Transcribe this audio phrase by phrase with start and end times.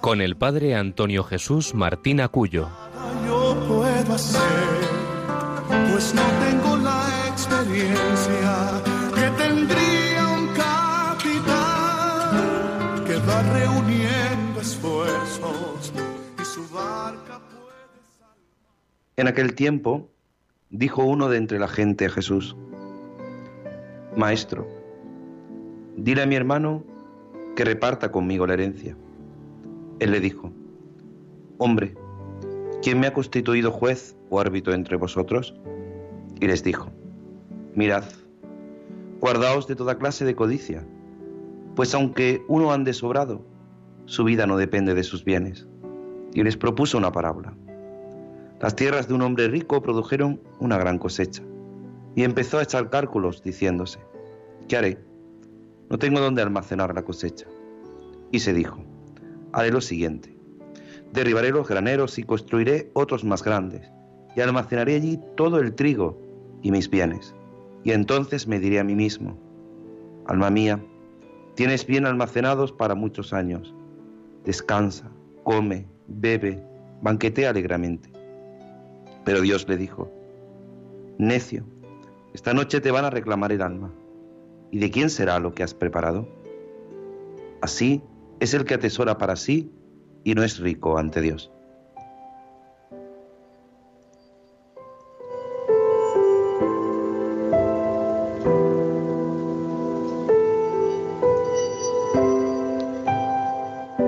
[0.00, 2.68] con el padre Antonio Jesús Martín Acuyo.
[3.26, 4.40] Yo puedo hacer,
[5.90, 8.82] pues no tengo la experiencia
[9.14, 11.84] que tendría un capitán
[13.04, 15.92] que va reuniendo esfuerzos
[16.40, 18.00] y su barca puede
[19.16, 20.08] En aquel tiempo
[20.70, 22.56] dijo uno de entre la gente a Jesús,
[24.16, 24.66] Maestro,
[25.96, 26.84] dile a mi hermano
[27.54, 28.96] que reparta conmigo la herencia.
[30.00, 30.50] Él le dijo,
[31.58, 31.94] Hombre,
[32.82, 35.54] ¿quién me ha constituido juez o árbitro entre vosotros?
[36.40, 36.90] Y les dijo,
[37.74, 38.04] Mirad,
[39.20, 40.86] guardaos de toda clase de codicia,
[41.76, 43.44] pues aunque uno ande sobrado,
[44.06, 45.68] su vida no depende de sus bienes.
[46.32, 47.54] Y les propuso una parábola.
[48.60, 51.42] Las tierras de un hombre rico produjeron una gran cosecha.
[52.14, 54.00] Y empezó a echar cálculos, diciéndose,
[54.68, 54.98] ¿qué haré?
[55.88, 57.46] No tengo dónde almacenar la cosecha.
[58.32, 58.78] Y se dijo,
[59.52, 60.36] haré lo siguiente,
[61.12, 63.90] derribaré los graneros y construiré otros más grandes,
[64.36, 66.20] y almacenaré allí todo el trigo
[66.62, 67.34] y mis bienes.
[67.82, 69.38] Y entonces me diré a mí mismo,
[70.26, 70.80] alma mía,
[71.54, 73.74] tienes bien almacenados para muchos años.
[74.44, 75.10] Descansa,
[75.44, 76.62] come, bebe,
[77.02, 78.10] banquetea alegremente.
[79.24, 80.10] Pero Dios le dijo,
[81.18, 81.64] necio,
[82.34, 83.92] esta noche te van a reclamar el alma.
[84.70, 86.28] ¿Y de quién será lo que has preparado?
[87.60, 88.02] Así
[88.40, 89.70] es el que atesora para sí
[90.24, 91.50] y no es rico ante Dios.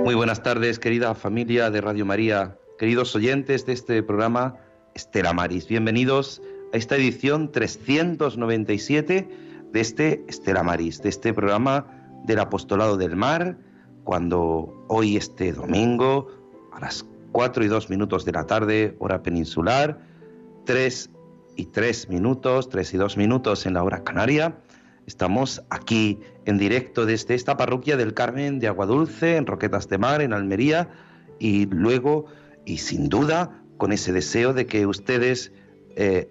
[0.04, 4.56] Muy buenas tardes, querida familia de Radio María, queridos oyentes de este programa
[4.94, 5.68] Estela Maris.
[5.68, 6.40] Bienvenidos
[6.72, 9.28] a esta edición 397
[9.72, 11.86] de este Estela Maris, de este programa
[12.24, 13.56] del Apostolado del Mar,
[14.04, 16.28] cuando hoy este domingo
[16.72, 20.00] a las 4 y 2 minutos de la tarde, hora peninsular,
[20.64, 21.10] 3
[21.56, 24.58] y 3 minutos, 3 y 2 minutos en la hora canaria,
[25.06, 30.22] estamos aquí en directo desde esta parroquia del Carmen de Aguadulce, en Roquetas de Mar,
[30.22, 30.90] en Almería,
[31.38, 32.26] y luego,
[32.64, 35.52] y sin duda, con ese deseo de que ustedes
[35.96, 36.30] eh,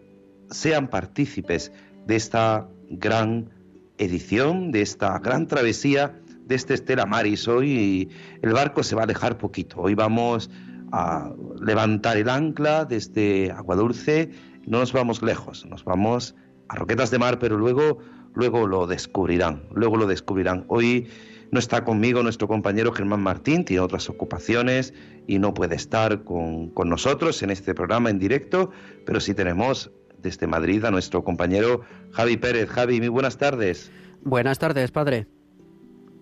[0.49, 1.71] sean partícipes
[2.07, 3.49] de esta gran
[3.97, 6.20] edición, de esta gran travesía
[6.51, 7.47] de este Estela Maris.
[7.47, 8.09] Hoy
[8.41, 9.79] el barco se va a alejar poquito.
[9.79, 10.49] Hoy vamos
[10.91, 11.31] a
[11.61, 14.31] levantar el ancla desde Aguadulce.
[14.67, 16.35] No nos vamos lejos, nos vamos
[16.67, 17.99] a Roquetas de Mar, pero luego,
[18.33, 19.63] luego lo descubrirán.
[19.73, 20.65] Luego lo descubrirán.
[20.67, 21.07] Hoy
[21.51, 24.93] no está conmigo nuestro compañero Germán Martín, tiene otras ocupaciones
[25.27, 28.71] y no puede estar con, con nosotros en este programa en directo,
[29.05, 31.79] pero sí tenemos desde Madrid a nuestro compañero
[32.11, 32.69] Javi Pérez.
[32.69, 33.89] Javi, muy buenas tardes.
[34.21, 35.27] Buenas tardes, padre.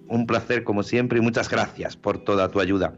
[0.10, 2.94] Un placer como siempre y muchas gracias por toda tu ayuda.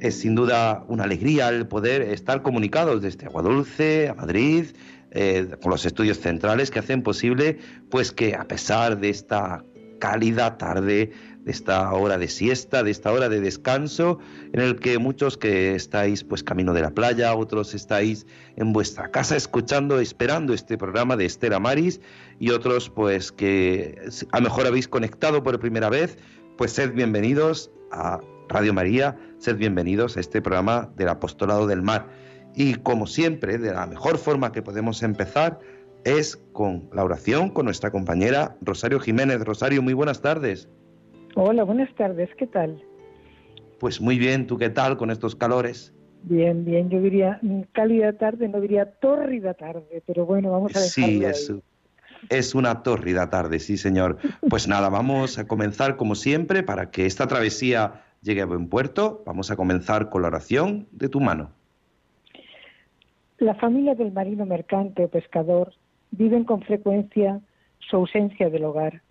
[0.00, 4.66] Es sin duda una alegría el poder estar comunicados desde Aguadulce a Madrid,
[5.12, 7.58] eh, con los estudios centrales que hacen posible
[7.90, 9.64] pues que a pesar de esta
[10.00, 11.12] cálida tarde,
[11.44, 14.18] de esta hora de siesta, de esta hora de descanso,
[14.52, 19.10] en el que muchos que estáis pues camino de la playa, otros estáis en vuestra
[19.10, 22.00] casa escuchando, esperando este programa de Estela Maris
[22.38, 23.96] y otros pues que
[24.32, 26.18] a lo mejor habéis conectado por primera vez,
[26.58, 32.08] pues sed bienvenidos a Radio María, sed bienvenidos a este programa del Apostolado del Mar.
[32.54, 35.60] Y como siempre, de la mejor forma que podemos empezar
[36.04, 39.44] es con la oración con nuestra compañera Rosario Jiménez.
[39.44, 40.68] Rosario, muy buenas tardes.
[41.34, 42.82] Hola, buenas tardes, ¿qué tal?
[43.78, 45.94] Pues muy bien, ¿tú qué tal con estos calores?
[46.22, 50.80] Bien, bien, yo diría mm, cálida tarde, no diría tórrida tarde, pero bueno, vamos a
[50.80, 51.52] dejarlo Sí, es,
[52.28, 54.18] es una tórrida tarde, sí señor.
[54.48, 59.22] Pues nada, vamos a comenzar como siempre para que esta travesía llegue a buen puerto.
[59.24, 61.50] Vamos a comenzar con la oración de tu mano.
[63.38, 65.72] La familia del marino mercante o pescador
[66.10, 67.40] viven con frecuencia
[67.78, 69.02] su ausencia del hogar.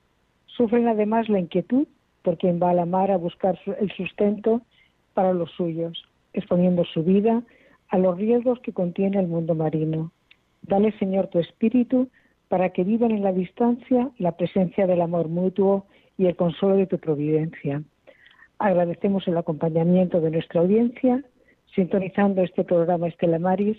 [0.46, 1.88] Sufren además la inquietud
[2.24, 4.62] por quien va a la mar a buscar el sustento
[5.14, 6.04] para los suyos,
[6.34, 7.44] exponiendo su vida
[7.90, 10.12] a los riesgos que contiene el mundo marino.
[10.62, 12.10] Dale, Señor, tu espíritu
[12.48, 15.86] para que vivan en la distancia la presencia del amor mutuo
[16.18, 17.82] y el consuelo de tu providencia.
[18.58, 21.24] Agradecemos el acompañamiento de nuestra audiencia,
[21.74, 23.78] sintonizando este programa Estela Maris,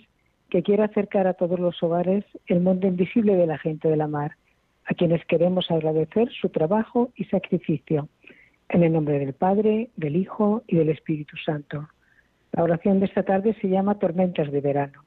[0.51, 4.07] que quiere acercar a todos los hogares el mundo invisible de la gente de la
[4.07, 4.33] mar,
[4.85, 8.09] a quienes queremos agradecer su trabajo y sacrificio.
[8.67, 11.87] En el nombre del Padre, del Hijo y del Espíritu Santo.
[12.51, 15.05] La oración de esta tarde se llama Tormentas de Verano.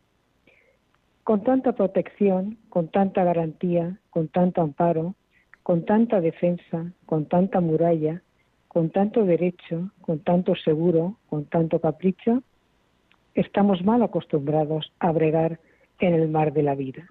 [1.25, 5.15] Con tanta protección, con tanta garantía, con tanto amparo,
[5.63, 8.23] con tanta defensa, con tanta muralla,
[8.69, 12.43] con tanto derecho, con tanto seguro, con tanto capricho,
[13.35, 15.59] estamos mal acostumbrados a bregar
[16.01, 17.09] en el mar de la vida.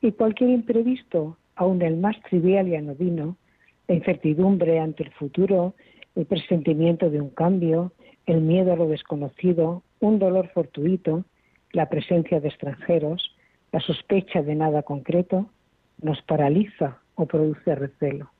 [0.00, 3.36] Y cualquier imprevisto, aun el más trivial y anodino,
[3.88, 5.74] la incertidumbre ante el futuro,
[6.14, 7.92] el presentimiento de un cambio,
[8.26, 11.24] el miedo a lo desconocido, un dolor fortuito,
[11.72, 13.34] la presencia de extranjeros,
[13.72, 15.46] la sospecha de nada concreto,
[16.00, 18.30] nos paraliza o produce recelo.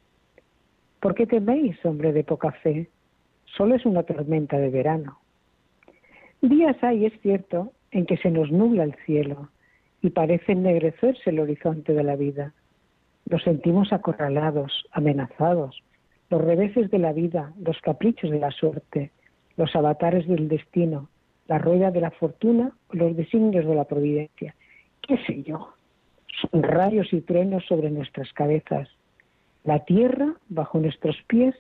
[1.01, 2.89] ¿Por qué teméis, hombre de poca fe?
[3.45, 5.19] Solo es una tormenta de verano.
[6.45, 9.49] Días hay, es cierto, en que se nos nubla el cielo
[10.03, 12.53] y parece ennegrecerse el horizonte de la vida.
[13.31, 15.83] Nos sentimos acorralados, amenazados,
[16.29, 19.11] los reveses de la vida, los caprichos de la suerte,
[19.57, 21.09] los avatares del destino,
[21.49, 24.55] la rueda de la fortuna los designios de la providencia.
[25.01, 25.73] ¿Qué sé yo?
[26.43, 28.91] Son rayos y truenos sobre nuestras cabezas,
[29.63, 31.55] la tierra, bajo nuestros pies,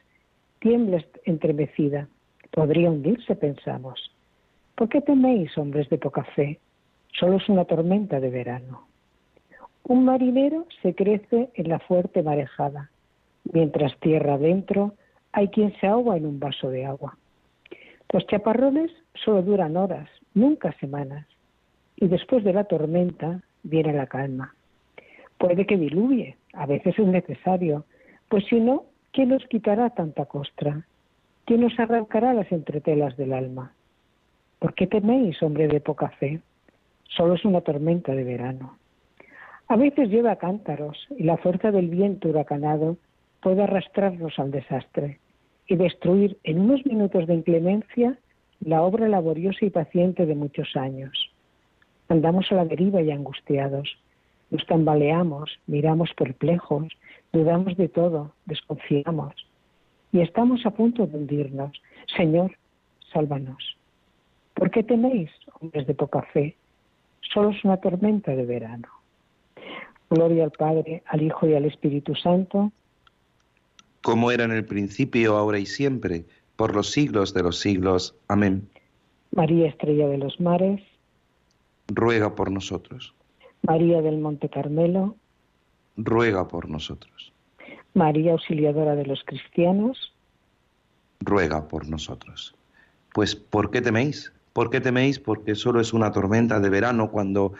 [0.59, 2.07] tiembla entremecida.
[2.51, 4.14] Podría hundirse, pensamos.
[4.75, 6.59] ¿Por qué teméis, hombres de poca fe?
[7.13, 8.89] Solo es una tormenta de verano.
[9.85, 12.91] Un marinero se crece en la fuerte marejada,
[13.53, 14.95] mientras tierra adentro
[15.31, 17.17] hay quien se ahoga en un vaso de agua.
[18.13, 21.27] Los chaparrones solo duran horas, nunca semanas,
[21.97, 24.55] y después de la tormenta viene la calma.
[25.39, 27.85] Puede que diluvie, a veces es necesario,
[28.29, 30.85] pues si no, ¿quién nos quitará tanta costra?
[31.45, 33.73] ¿Quién nos arrancará las entretelas del alma?
[34.65, 36.41] ¿Por qué teméis, hombre de poca fe?
[37.15, 38.79] Solo es una tormenta de verano.
[39.69, 42.97] A veces lleva cántaros y la fuerza del viento huracanado
[43.43, 45.21] puede arrastrarnos al desastre
[45.67, 48.17] y destruir en unos minutos de inclemencia
[48.61, 51.13] la obra laboriosa y paciente de muchos años.
[52.09, 53.99] Andamos a la deriva y angustiados,
[54.51, 56.89] nos tambaleamos, miramos perplejos,
[57.35, 59.35] dudamos de todo, desconfiamos
[60.11, 61.83] y estamos a punto de hundirnos.
[62.17, 62.57] Señor,
[63.13, 63.77] sálvanos.
[64.55, 65.31] ¿Por qué teméis,
[65.61, 66.57] hombres de poca fe?
[67.33, 68.89] Solo es una tormenta de verano.
[70.11, 72.71] Gloria al Padre, al Hijo y al Espíritu Santo.
[74.03, 76.25] Como era en el principio, ahora y siempre,
[76.57, 78.15] por los siglos de los siglos.
[78.29, 78.69] Amén.
[79.33, 80.81] María Estrella de los Mares.
[81.89, 83.15] Ruega por nosotros.
[83.63, 85.17] María del Monte Carmelo
[85.97, 87.33] ruega por nosotros.
[87.95, 90.13] María Auxiliadora de los Cristianos,
[91.21, 92.55] ruega por nosotros.
[93.13, 94.33] Pues, ¿por qué teméis?
[94.55, 95.19] ¿Por qué teméis?
[95.19, 97.55] Porque solo es una tormenta de verano cuando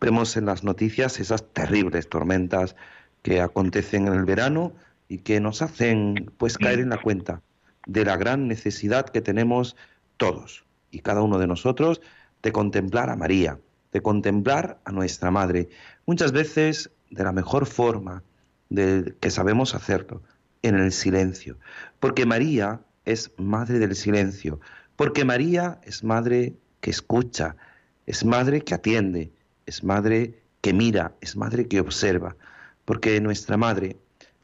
[0.00, 2.74] vemos en las noticias esas terribles tormentas
[3.22, 4.72] que acontecen en el verano
[5.08, 7.40] y que nos hacen pues caer en la cuenta
[7.86, 9.76] de la gran necesidad que tenemos
[10.16, 12.00] todos y cada uno de nosotros
[12.42, 13.60] de contemplar a María,
[13.92, 15.68] de contemplar a nuestra Madre.
[16.04, 18.24] Muchas veces de la mejor forma
[18.70, 20.20] de, que sabemos hacerlo,
[20.62, 21.58] en el silencio.
[22.00, 24.60] Porque María es madre del silencio,
[25.00, 27.56] porque María es madre que escucha,
[28.04, 29.32] es madre que atiende,
[29.64, 32.36] es madre que mira, es madre que observa,
[32.84, 33.96] porque nuestra madre,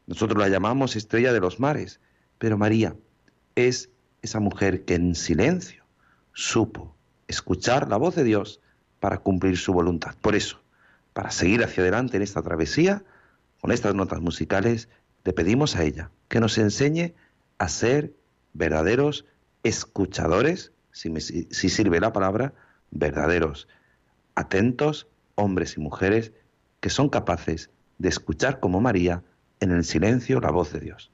[0.07, 1.99] nosotros la llamamos estrella de los mares,
[2.39, 2.95] pero María
[3.53, 3.91] es
[4.23, 5.83] esa mujer que en silencio
[6.33, 6.95] supo
[7.27, 8.59] escuchar la voz de Dios
[8.99, 10.15] para cumplir su voluntad.
[10.21, 10.59] Por eso,
[11.13, 13.03] para seguir hacia adelante en esta travesía,
[13.61, 14.89] con estas notas musicales,
[15.23, 17.13] le pedimos a ella que nos enseñe
[17.59, 18.15] a ser
[18.53, 19.25] verdaderos
[19.67, 22.53] escuchadores, si, si sirve la palabra,
[22.91, 23.67] verdaderos,
[24.35, 26.31] atentos, hombres y mujeres
[26.79, 29.23] que son capaces de escuchar como María
[29.59, 31.11] en el silencio la voz de Dios.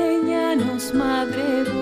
[0.00, 1.79] enséñanos, Madre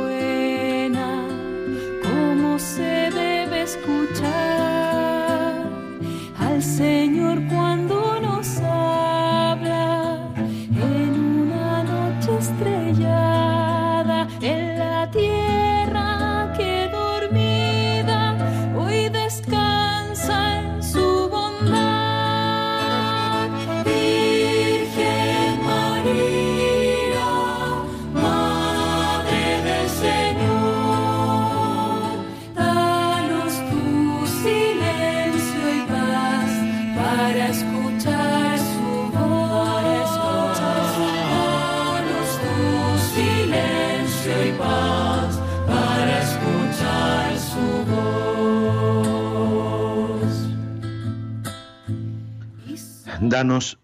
[53.39, 53.79] Danos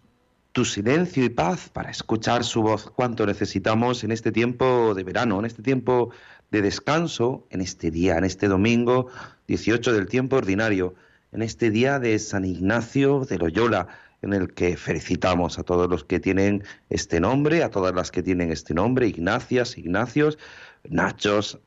[0.51, 2.91] tu silencio y paz para escuchar su voz.
[2.93, 6.09] Cuánto necesitamos en este tiempo de verano, en este tiempo
[6.51, 9.07] de descanso, en este día, en este domingo
[9.47, 10.95] 18 del tiempo ordinario,
[11.31, 13.87] en este día de San Ignacio de Loyola,
[14.21, 18.23] en el que felicitamos a todos los que tienen este nombre, a todas las que
[18.23, 20.37] tienen este nombre, Ignacias, Ignacios,
[20.83, 21.61] Nachos,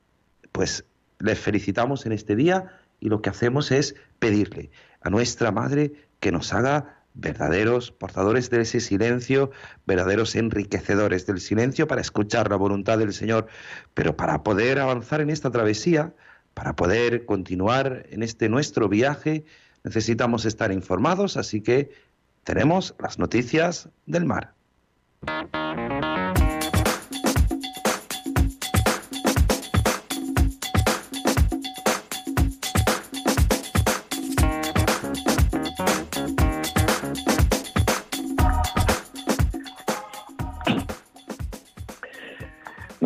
[0.52, 0.84] pues
[1.20, 2.66] les felicitamos en este día
[3.00, 8.62] y lo que hacemos es pedirle a nuestra Madre que nos haga verdaderos portadores de
[8.62, 9.50] ese silencio,
[9.86, 13.48] verdaderos enriquecedores del silencio para escuchar la voluntad del Señor.
[13.94, 16.14] Pero para poder avanzar en esta travesía,
[16.54, 19.44] para poder continuar en este nuestro viaje,
[19.84, 21.90] necesitamos estar informados, así que
[22.44, 24.54] tenemos las noticias del mar.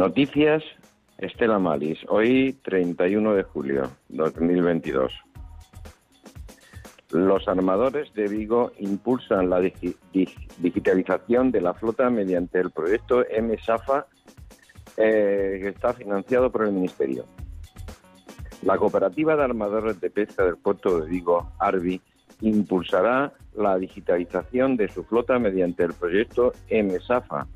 [0.02, 0.64] Noticias
[1.16, 5.12] Estela Malis, hoy 31 de julio 2022.
[7.10, 14.08] Los armadores de Vigo impulsan la digitalización de la flota mediante el proyecto M-SAFA
[14.96, 17.24] eh, que está financiado por el Ministerio.
[18.62, 22.00] La cooperativa de armadores de pesca del puerto de Vigo, ARBI,
[22.40, 27.46] impulsará la digitalización de su flota mediante el proyecto M-SAFA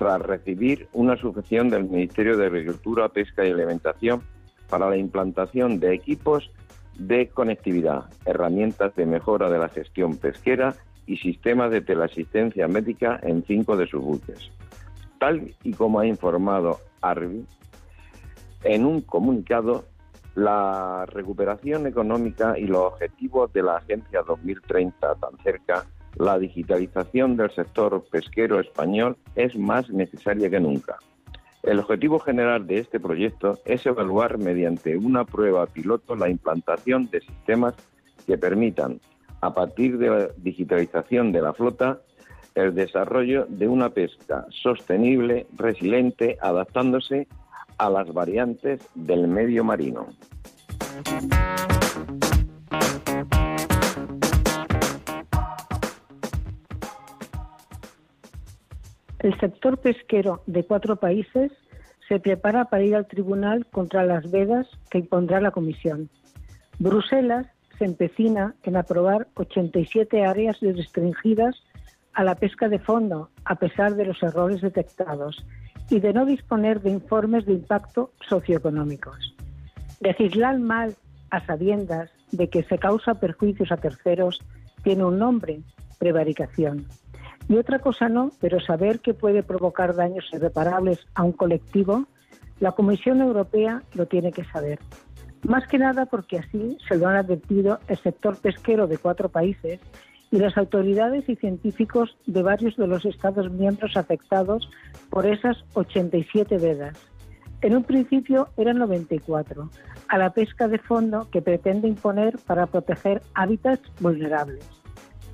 [0.00, 4.22] tras recibir una subvención del Ministerio de Agricultura, Pesca y Alimentación
[4.70, 6.50] para la implantación de equipos
[6.98, 10.74] de conectividad, herramientas de mejora de la gestión pesquera
[11.06, 14.50] y sistemas de teleasistencia médica en cinco de sus buques.
[15.18, 17.44] Tal y como ha informado ARBI,
[18.64, 19.84] en un comunicado,
[20.34, 25.84] la recuperación económica y los objetivos de la Agencia 2030 tan cerca
[26.16, 30.98] la digitalización del sector pesquero español es más necesaria que nunca.
[31.62, 37.20] El objetivo general de este proyecto es evaluar mediante una prueba piloto la implantación de
[37.20, 37.74] sistemas
[38.26, 39.00] que permitan,
[39.40, 42.00] a partir de la digitalización de la flota,
[42.54, 47.28] el desarrollo de una pesca sostenible, resiliente, adaptándose
[47.78, 50.08] a las variantes del medio marino.
[59.20, 61.52] El sector pesquero de cuatro países
[62.08, 66.08] se prepara para ir al tribunal contra las vedas que impondrá la Comisión.
[66.78, 67.46] Bruselas
[67.78, 71.54] se empecina en aprobar 87 áreas restringidas
[72.14, 75.44] a la pesca de fondo, a pesar de los errores detectados,
[75.90, 79.34] y de no disponer de informes de impacto socioeconómicos.
[80.00, 80.96] Legislar mal
[81.30, 84.40] a sabiendas de que se causa perjuicios a terceros
[84.82, 85.60] tiene un nombre,
[85.98, 86.86] prevaricación.
[87.50, 92.06] Y otra cosa no, pero saber que puede provocar daños irreparables a un colectivo,
[92.60, 94.78] la Comisión Europea lo tiene que saber.
[95.42, 99.80] Más que nada porque así se lo han advertido el sector pesquero de cuatro países
[100.30, 104.70] y las autoridades y científicos de varios de los Estados miembros afectados
[105.10, 106.96] por esas 87 vedas.
[107.62, 109.68] En un principio eran 94,
[110.06, 114.64] a la pesca de fondo que pretende imponer para proteger hábitats vulnerables.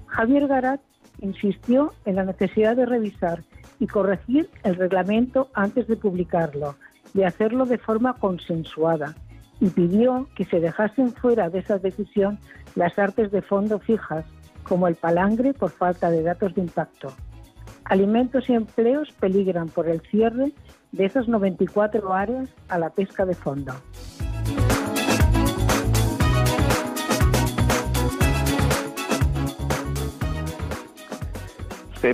[0.06, 0.80] Javier Garat
[1.20, 3.42] insistió en la necesidad de revisar
[3.78, 6.76] y corregir el reglamento antes de publicarlo
[7.14, 9.14] y hacerlo de forma consensuada
[9.60, 12.38] y pidió que se dejasen fuera de esa decisión
[12.74, 14.24] las artes de fondo fijas,
[14.64, 17.12] como el palangre por falta de datos de impacto.
[17.84, 20.52] Alimentos y empleos peligran por el cierre
[20.92, 23.72] de esas 94 áreas a la pesca de fondo.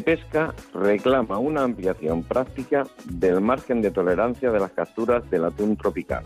[0.01, 6.25] Pesca reclama una ampliación práctica del margen de tolerancia de las capturas del atún tropical.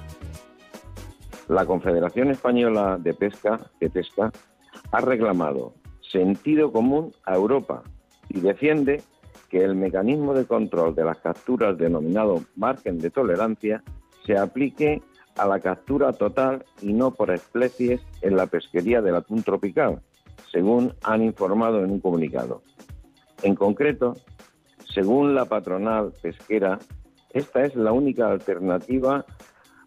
[1.49, 4.33] La Confederación Española de Pesca, de Pesca,
[4.93, 5.75] ha reclamado
[6.13, 7.83] sentido común a Europa
[8.29, 9.03] y defiende
[9.49, 13.83] que el mecanismo de control de las capturas denominado margen de tolerancia
[14.25, 15.03] se aplique
[15.37, 20.03] a la captura total y no por especies en la pesquería del atún tropical,
[20.51, 22.63] según han informado en un comunicado.
[23.47, 24.17] En concreto,
[24.93, 26.81] según la patronal pesquera,
[27.33, 29.25] esta es la única alternativa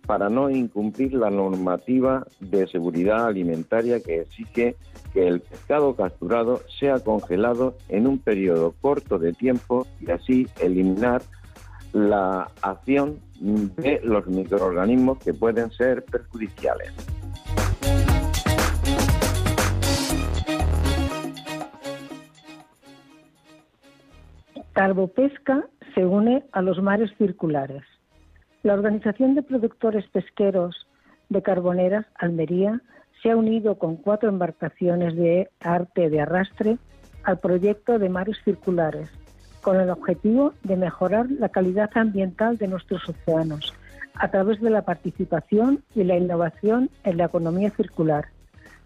[0.07, 4.77] para no incumplir la normativa de seguridad alimentaria que exige
[5.13, 11.21] que el pescado capturado sea congelado en un periodo corto de tiempo y así eliminar
[11.91, 16.93] la acción de los microorganismos que pueden ser perjudiciales.
[24.79, 27.83] Carbopesca se une a los mares circulares.
[28.63, 30.87] La Organización de Productores Pesqueros
[31.27, 32.79] de Carboneras, Almería,
[33.21, 36.77] se ha unido con cuatro embarcaciones de arte de arrastre
[37.23, 39.09] al proyecto de mares circulares,
[39.59, 43.73] con el objetivo de mejorar la calidad ambiental de nuestros océanos
[44.13, 48.29] a través de la participación y la innovación en la economía circular,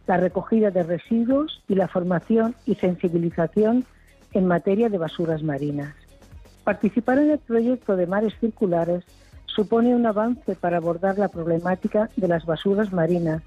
[0.08, 3.86] la recogida de residuos y la formación y sensibilización
[4.34, 5.94] en materia de basuras marinas.
[6.64, 9.04] Participar en el proyecto de mares circulares
[9.46, 13.44] supone un avance para abordar la problemática de las basuras marinas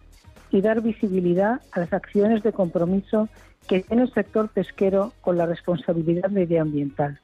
[0.51, 3.29] y dar visibilidad a las acciones de compromiso
[3.67, 7.21] que tiene el sector pesquero con la responsabilidad medioambiental.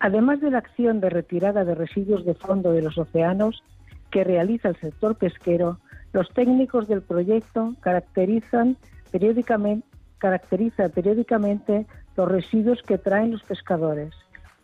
[0.00, 3.62] Además de la acción de retirada de residuos de fondo de los océanos
[4.10, 5.78] que realiza el sector pesquero,
[6.12, 8.76] los técnicos del proyecto caracterizan
[9.10, 9.86] periódicamente,
[10.18, 11.86] caracteriza periódicamente
[12.18, 14.12] los residuos que traen los pescadores.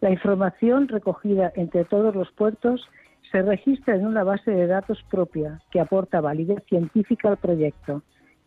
[0.00, 2.86] La información recogida entre todos los puertos
[3.30, 8.02] se registra en una base de datos propia que aporta validez científica al proyecto.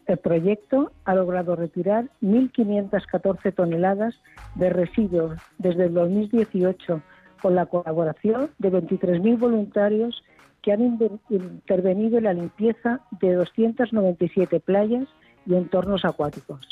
[0.08, 4.14] El proyecto ha logrado retirar 1.514 toneladas
[4.56, 7.02] de residuos desde el 2018
[7.42, 10.22] con la colaboración de 23.000 voluntarios
[10.62, 15.08] que han intervenido en la limpieza de 297 playas
[15.46, 16.68] y entornos acuáticos.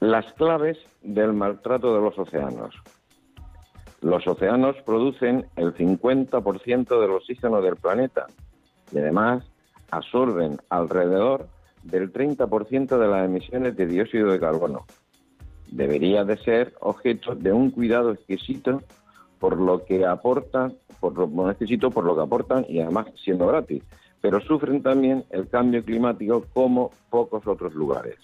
[0.00, 2.72] Las claves del maltrato de los océanos.
[4.00, 8.26] Los océanos producen el 50% del oxígeno del planeta
[8.92, 9.44] y además
[9.90, 11.48] absorben alrededor
[11.82, 14.86] del 30% de las emisiones de dióxido de carbono.
[15.66, 18.82] Debería de ser objeto de un cuidado exquisito
[19.40, 23.82] por lo que aportan, por lo exquisito por lo que aportan y además siendo gratis,
[24.20, 28.16] pero sufren también el cambio climático como pocos otros lugares.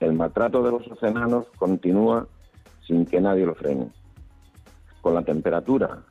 [0.00, 2.26] El maltrato de los océanos continúa
[2.86, 3.90] sin que nadie lo frene.
[5.02, 6.02] Con la temperatura,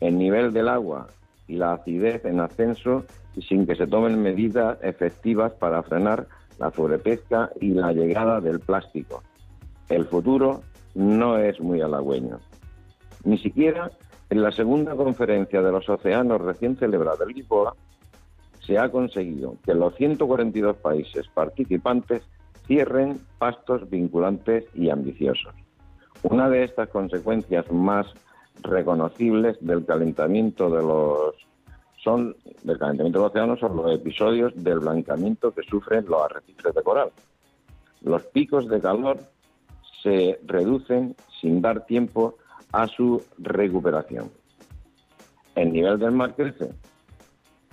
[0.00, 1.08] el nivel del agua
[1.48, 6.28] y la acidez en ascenso y sin que se tomen medidas efectivas para frenar
[6.58, 9.22] la sobrepesca y la llegada del plástico.
[9.88, 10.62] El futuro
[10.94, 12.38] no es muy halagüeño.
[13.24, 13.90] Ni siquiera
[14.30, 17.74] en la segunda conferencia de los océanos recién celebrada en Lisboa
[18.60, 22.22] se ha conseguido que los 142 países participantes
[22.66, 25.54] cierren pastos vinculantes y ambiciosos.
[26.22, 28.06] Una de estas consecuencias más
[28.62, 31.34] reconocibles del calentamiento de los
[32.02, 37.10] son del calentamiento son los episodios del blancamiento que sufren los arrecifes de coral.
[38.02, 39.18] Los picos de calor
[40.02, 42.36] se reducen sin dar tiempo
[42.72, 44.30] a su recuperación.
[45.54, 46.70] El nivel del mar crece.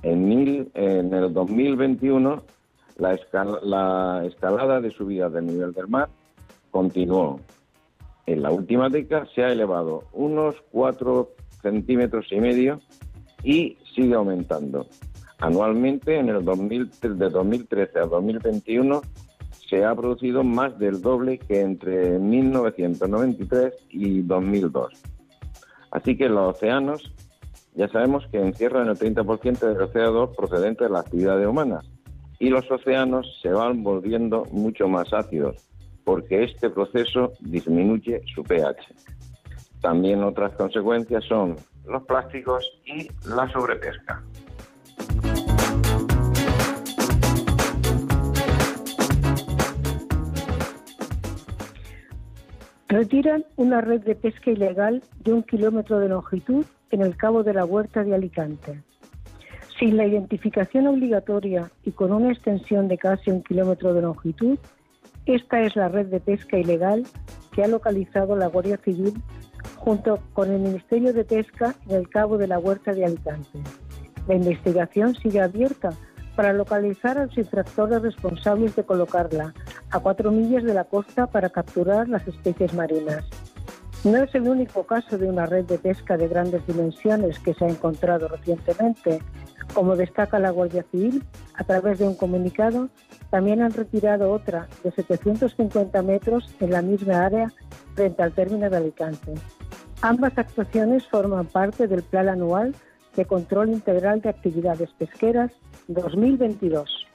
[0.03, 0.31] En,
[0.73, 2.43] en el 2021
[2.99, 6.09] la, escalada de subida del nivel del mar
[6.71, 7.39] continuó.
[8.25, 11.29] En la última década se ha elevado unos 4
[11.61, 12.79] centímetros y medio
[13.43, 14.85] y sigue aumentando.
[15.39, 19.01] Anualmente, en el 2000, de 2013 a 2021,
[19.69, 24.93] se ha producido más del doble que entre 1993 y 2002.
[25.91, 27.11] Así que los océanos
[27.73, 31.85] ya sabemos que encierran el 30% del CO2 procedente de las actividades humanas
[32.39, 35.69] y los océanos se van volviendo mucho más ácidos
[36.03, 38.79] porque este proceso disminuye su pH.
[39.81, 44.23] También otras consecuencias son los plásticos y la sobrepesca.
[52.87, 57.53] Retiran una red de pesca ilegal de un kilómetro de longitud en el Cabo de
[57.53, 58.81] la Huerta de Alicante.
[59.79, 64.59] Sin la identificación obligatoria y con una extensión de casi un kilómetro de longitud,
[65.25, 67.07] esta es la red de pesca ilegal
[67.53, 69.13] que ha localizado la Guardia Civil
[69.77, 73.59] junto con el Ministerio de Pesca en el Cabo de la Huerta de Alicante.
[74.27, 75.91] La investigación sigue abierta
[76.35, 79.53] para localizar a los infractores responsables de colocarla
[79.91, 83.25] a cuatro millas de la costa para capturar las especies marinas.
[84.03, 87.65] No es el único caso de una red de pesca de grandes dimensiones que se
[87.65, 89.19] ha encontrado recientemente
[89.73, 92.89] como destaca la Guardia Civil, a través de un comunicado,
[93.29, 97.51] también han retirado otra de 750 metros en la misma área
[97.95, 99.33] frente al término de Alicante.
[100.01, 102.75] Ambas actuaciones forman parte del Plan Anual
[103.15, 105.51] de Control Integral de Actividades Pesqueras
[105.87, 107.08] 2022.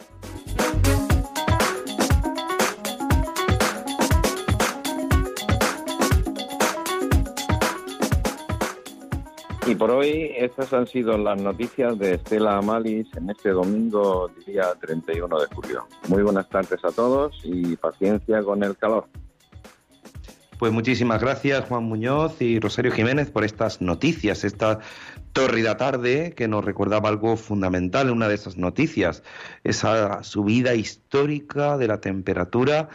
[9.85, 15.41] Por hoy estas han sido las noticias de Estela Amalis en este domingo, día 31
[15.41, 15.87] de julio.
[16.09, 19.07] Muy buenas tardes a todos y paciencia con el calor.
[20.59, 24.79] Pues muchísimas gracias Juan Muñoz y Rosario Jiménez por estas noticias, esta
[25.35, 29.23] tórrida tarde que nos recordaba algo fundamental en una de esas noticias,
[29.65, 32.89] esa subida histórica de la temperatura,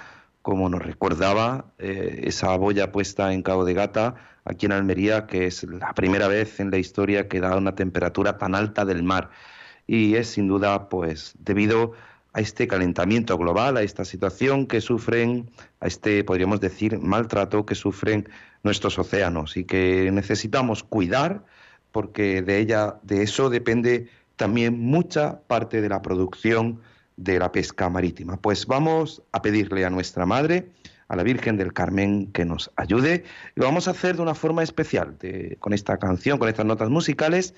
[0.50, 5.46] como nos recordaba eh, esa boya puesta en Cabo de Gata, aquí en Almería, que
[5.46, 9.30] es la primera vez en la historia que da una temperatura tan alta del mar.
[9.86, 11.92] Y es sin duda, pues, debido
[12.34, 17.76] a este calentamiento global, a esta situación que sufren, a este, podríamos decir, maltrato que
[17.76, 18.28] sufren
[18.64, 21.44] nuestros océanos y que necesitamos cuidar
[21.92, 26.82] porque de ella, de eso depende también mucha parte de la producción
[27.20, 28.38] de la pesca marítima.
[28.38, 30.70] Pues vamos a pedirle a nuestra madre,
[31.10, 33.26] a la Virgen del Carmen, que nos ayude.
[33.56, 35.18] Lo vamos a hacer de una forma especial,
[35.60, 37.54] con esta canción, con estas notas musicales,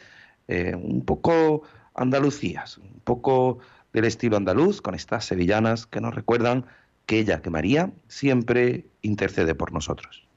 [0.48, 1.62] eh, un poco
[1.94, 3.60] andalucías, un poco
[3.94, 6.66] del estilo andaluz, con estas sevillanas que nos recuerdan
[7.06, 10.28] que ella, que María, siempre intercede por nosotros.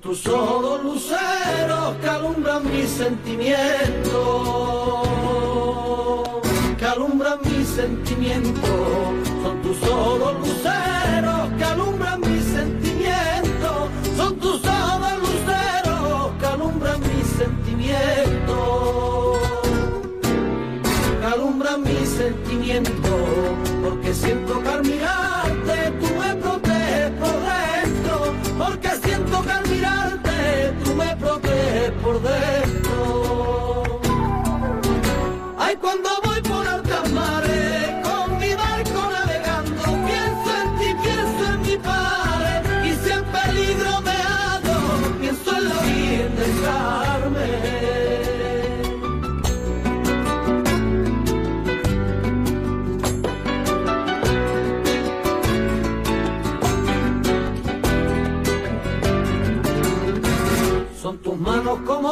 [0.00, 5.08] Tus ojos luceros que alumbran mis sentimientos,
[6.78, 8.70] que alumbran mis sentimientos.
[9.42, 10.59] Son tus ojos luceros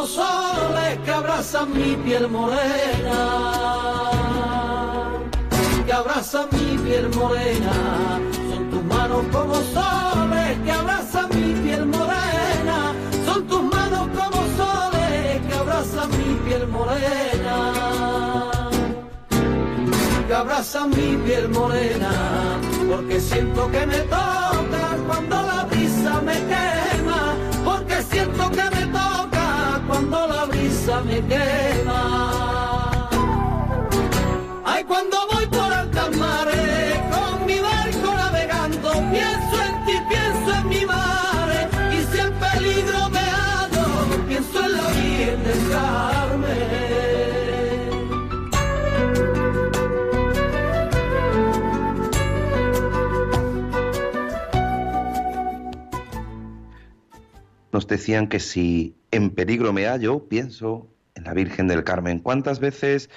[0.08, 3.20] como soles que abrazan mi piel morena,
[5.86, 7.72] que abrazan mi piel morena.
[8.50, 12.94] Son tus manos como soles que abrazan mi piel morena.
[13.26, 17.88] Son tus manos como soles que abrazan mi piel morena
[20.26, 22.10] que abrazan mi piel morena,
[22.86, 28.77] porque siento que me toca cuando la brisa me quema, porque siento que me
[30.58, 33.08] brisa me quema.
[34.64, 35.17] Ay, cuando
[57.88, 62.20] decían que si en peligro me hallo, pienso en la Virgen del Carmen.
[62.20, 63.10] ¿Cuántas veces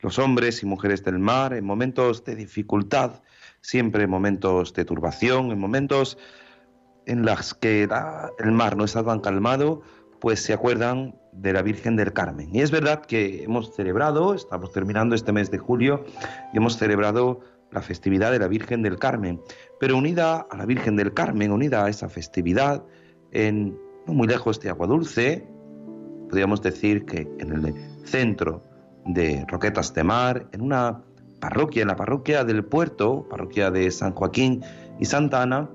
[0.00, 3.22] los hombres y mujeres del mar, en momentos de dificultad,
[3.60, 6.18] siempre en momentos de turbación, en momentos
[7.06, 7.88] en los que
[8.38, 9.82] el mar no está tan calmado,
[10.20, 12.54] pues se acuerdan de la Virgen del Carmen.
[12.54, 16.04] Y es verdad que hemos celebrado, estamos terminando este mes de julio,
[16.52, 19.40] y hemos celebrado la festividad de la Virgen del Carmen.
[19.80, 22.84] Pero unida a la Virgen del Carmen, unida a esa festividad,
[23.32, 25.46] en no muy lejos de Agua Dulce,
[26.28, 28.62] podríamos decir que en el centro
[29.06, 31.02] de Roquetas de Mar, en una
[31.40, 34.62] parroquia, en la parroquia del puerto, parroquia de San Joaquín
[34.98, 35.70] y Santa Ana,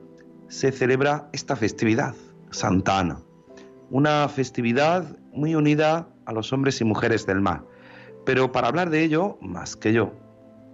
[0.48, 2.16] se celebra esta festividad,
[2.52, 3.22] Santa Ana.
[3.92, 7.64] Una festividad muy unida a los hombres y mujeres del mar.
[8.26, 10.14] Pero para hablar de ello, más que yo,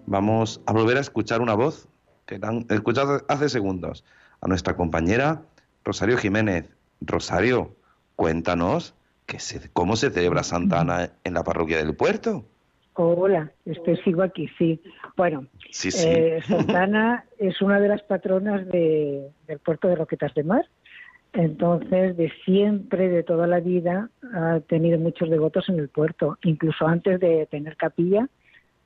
[0.05, 1.87] vamos a volver a escuchar una voz
[2.25, 4.03] que han escuchado hace segundos,
[4.41, 5.43] a nuestra compañera
[5.83, 6.74] Rosario Jiménez.
[7.01, 7.75] Rosario,
[8.15, 12.45] cuéntanos que se- cómo se celebra Santa Ana en la parroquia del puerto.
[12.97, 14.81] Hola, estoy sigo aquí, sí.
[15.17, 16.07] Bueno, Sí, sí.
[16.07, 16.39] eh,
[16.77, 20.65] Santana es una de las patronas de- del puerto de Roquetas de Mar.
[21.33, 26.37] Entonces, de siempre, de toda la vida, ha tenido muchos devotos en el puerto.
[26.43, 28.29] Incluso antes de tener capilla,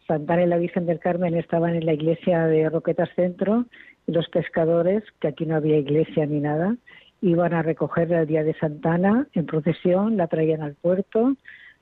[0.08, 3.66] Santana y la Virgen del Carmen estaban en la iglesia de Roquetas Centro
[4.08, 6.76] y los pescadores, que aquí no había iglesia ni nada,
[7.22, 11.36] iban a recogerla el día de Santana en procesión, la traían al puerto,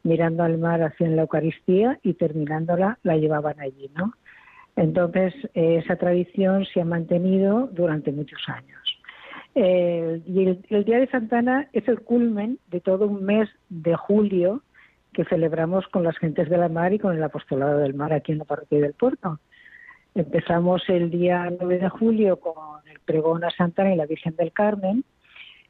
[0.03, 4.13] mirando al mar hacían la Eucaristía y terminándola la llevaban allí, ¿no?
[4.75, 8.81] Entonces, esa tradición se ha mantenido durante muchos años.
[9.55, 14.61] y el, Día de Santana es el culmen de todo un mes de julio
[15.13, 18.33] que celebramos con las gentes de la mar y con el apostolado del mar aquí
[18.33, 19.39] en la parroquia del puerto.
[20.13, 24.51] Empezamos el día 9 de julio con el pregón a Santana y la Virgen del
[24.51, 25.03] Carmen.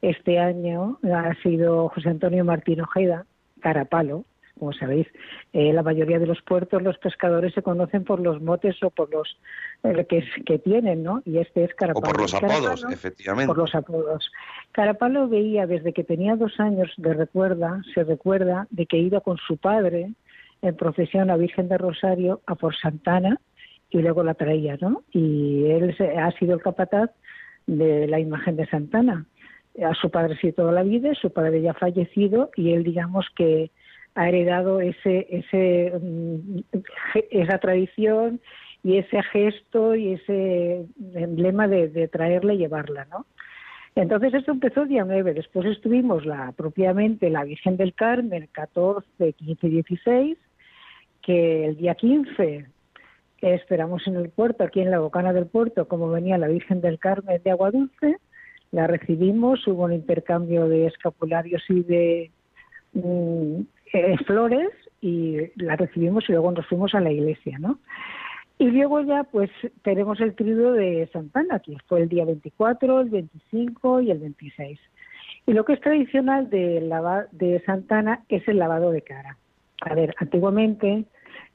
[0.02, 3.26] Este año ha sido José Antonio Martín Ojeda,
[3.60, 4.24] Carapalo,
[4.58, 5.06] como sabéis,
[5.52, 9.10] eh, la mayoría de los puertos, los pescadores se conocen por los motes o por
[9.10, 9.38] los
[9.84, 11.22] eh, que, que, tienen, ¿no?
[11.24, 12.06] Y este es Carapalo.
[12.06, 13.46] O por los apodos, efectivamente.
[13.46, 14.30] Por los apodos.
[14.72, 19.38] Carapalo veía desde que tenía dos años de recuerda, se recuerda de que iba con
[19.38, 20.12] su padre
[20.60, 23.40] en procesión a Virgen de Rosario a por Santana
[23.90, 25.02] y luego la traía, ¿no?
[25.12, 27.10] Y él ha sido el capataz
[27.66, 29.26] de la imagen de Santana.
[29.84, 33.70] A su padre sí toda la vida, su padre ya fallecido y él digamos que
[34.14, 36.60] ha heredado ese, ese, mm,
[37.30, 38.40] esa tradición
[38.82, 43.26] y ese gesto y ese emblema de, traerla y llevarla, ¿no?
[43.94, 49.32] Entonces esto empezó el día 9, después estuvimos la, propiamente la Virgen del Carmen, 14,
[49.32, 50.38] 15 16,
[51.22, 52.66] que el día 15
[53.40, 56.98] esperamos en el puerto, aquí en la Bocana del Puerto, como venía la Virgen del
[56.98, 58.18] Carmen de Agua Dulce,
[58.72, 62.30] la recibimos, hubo un intercambio de escapularios y de
[62.92, 63.60] mm,
[63.92, 67.78] eh, flores y la recibimos y luego nos fuimos a la iglesia, ¿no?
[68.58, 69.50] Y luego ya pues
[69.82, 74.80] tenemos el trío de Santana, que fue el día 24, el 25 y el 26.
[75.46, 79.38] Y lo que es tradicional de, lava, de Santana es el lavado de cara.
[79.80, 81.04] A ver, antiguamente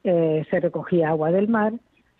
[0.02, 1.74] eh, se recogía agua del mar,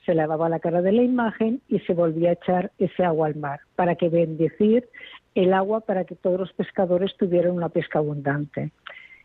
[0.05, 3.37] se lavaba la cara de la imagen y se volvía a echar ese agua al
[3.37, 4.89] mar para que bendecir
[5.35, 8.71] el agua para que todos los pescadores tuvieran una pesca abundante.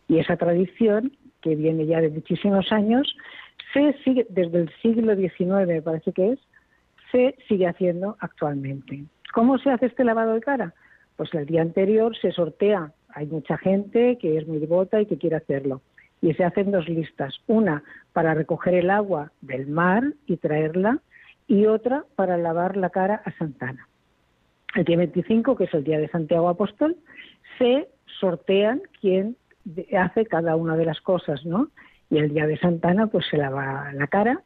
[0.07, 1.11] Y esa tradición,
[1.41, 3.15] que viene ya de muchísimos años,
[3.73, 6.39] se sigue, desde el siglo XIX, me parece que es,
[7.11, 9.03] se sigue haciendo actualmente.
[9.33, 10.73] ¿Cómo se hace este lavado de cara?
[11.15, 12.91] Pues el día anterior se sortea.
[13.09, 15.81] Hay mucha gente que es muy devota y que quiere hacerlo.
[16.21, 17.41] Y se hacen dos listas.
[17.47, 20.99] Una para recoger el agua del mar y traerla
[21.47, 23.87] y otra para lavar la cara a Santana.
[24.75, 26.95] El día 25, que es el día de Santiago Apóstol,
[27.57, 27.87] se
[28.19, 29.35] sortean quién
[29.97, 31.69] hace cada una de las cosas, ¿no?
[32.09, 34.41] Y el día de Santana, pues se lava la cara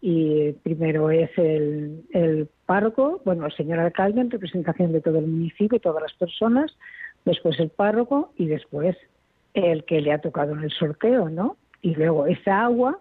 [0.00, 5.26] y primero es el, el párroco, bueno, el señor alcalde en representación de todo el
[5.26, 6.76] municipio y todas las personas,
[7.24, 8.96] después el párroco y después
[9.64, 11.56] el que le ha tocado en el sorteo, ¿no?
[11.82, 12.98] Y luego esa agua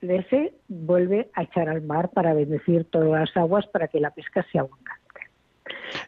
[0.00, 4.10] de ese vuelve a echar al mar para bendecir todas las aguas para que la
[4.10, 4.92] pesca sea abundante.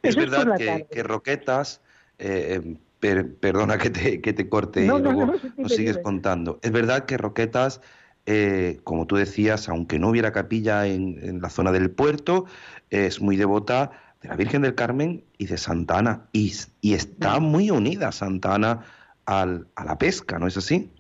[0.03, 1.81] Es verdad que, Roquetas
[2.19, 6.59] eh, perdona que te, que te corte y luego nos sigues contando.
[6.63, 7.81] Es verdad que Roquetas,
[8.27, 12.47] eh, como tú decías, aunque no hubiera capilla en, la zona del puerto,
[12.91, 13.91] es muy devota
[14.23, 16.27] de la Virgen del Carmen y de Santana.
[16.33, 18.85] Y, y está muy unida Santana
[19.29, 20.91] al, a la pesca, ¿no es así?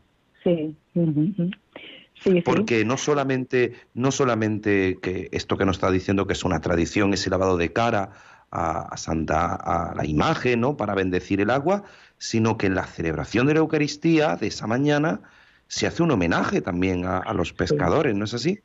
[0.44, 0.76] Sí.
[2.44, 7.14] Porque no solamente, no solamente que esto que nos está diciendo que es una tradición,
[7.14, 8.10] ese lavado de cara,
[8.50, 10.76] a, Santa, a la imagen, ¿no?
[10.76, 11.84] Para bendecir el agua,
[12.18, 15.20] sino que en la celebración de la Eucaristía de esa mañana
[15.66, 18.58] se hace un homenaje también a, los pescadores, ¿no es así?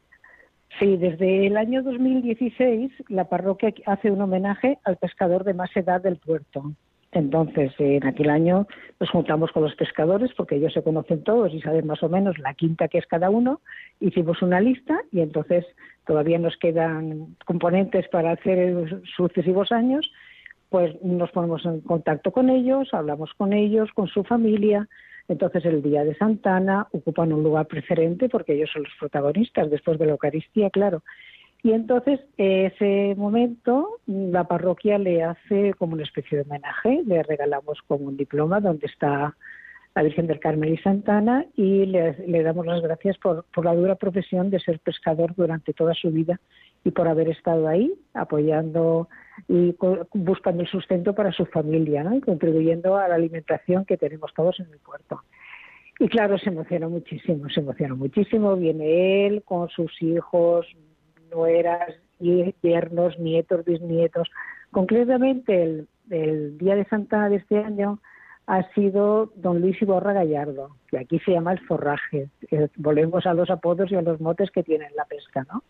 [0.80, 6.02] Sí, desde el año 2016 la parroquia hace un homenaje al pescador de más edad
[6.02, 6.73] del puerto.
[7.13, 8.67] Entonces, en aquel año
[8.99, 12.39] nos juntamos con los pescadores porque ellos se conocen todos y saben más o menos
[12.39, 13.62] la quinta que es cada uno.
[13.99, 15.65] Hicimos una lista y entonces
[16.06, 20.12] todavía nos quedan componentes para hacer sucesivos años.
[20.69, 24.89] Pues nos ponemos en contacto con ellos, hablamos con ellos, con su familia.
[25.28, 29.99] Entonces, el día de Santana ocupan un lugar preferente porque ellos son los protagonistas después
[29.99, 31.04] de la Eucaristía, claro.
[31.63, 37.80] Y entonces, ese momento, la parroquia le hace como una especie de homenaje, le regalamos
[37.88, 39.34] como un diploma donde está
[39.95, 44.49] la Virgen del Carmen y Santana y le, damos las gracias por, la dura profesión
[44.49, 46.39] de ser pescador durante toda su vida
[46.84, 49.08] y por haber estado ahí apoyando
[49.47, 49.73] y
[50.13, 54.65] buscando el sustento para su familia y contribuyendo a la alimentación que tenemos todos en
[54.65, 55.21] el puerto.
[55.99, 58.56] Y claro, se emocionó muchísimo, se emocionó muchísimo.
[58.56, 60.65] Viene él con sus hijos,
[61.34, 64.30] nueras, yernos, nietos, bisnietos.
[64.72, 68.00] Concretamente, el, el día de Santa de este año
[68.48, 72.30] ha sido don Luis Iborra Gallardo, que aquí se llama el forraje.
[72.52, 75.63] Eh, volvemos a los apodos y a los motes que tiene la pesca, ¿no?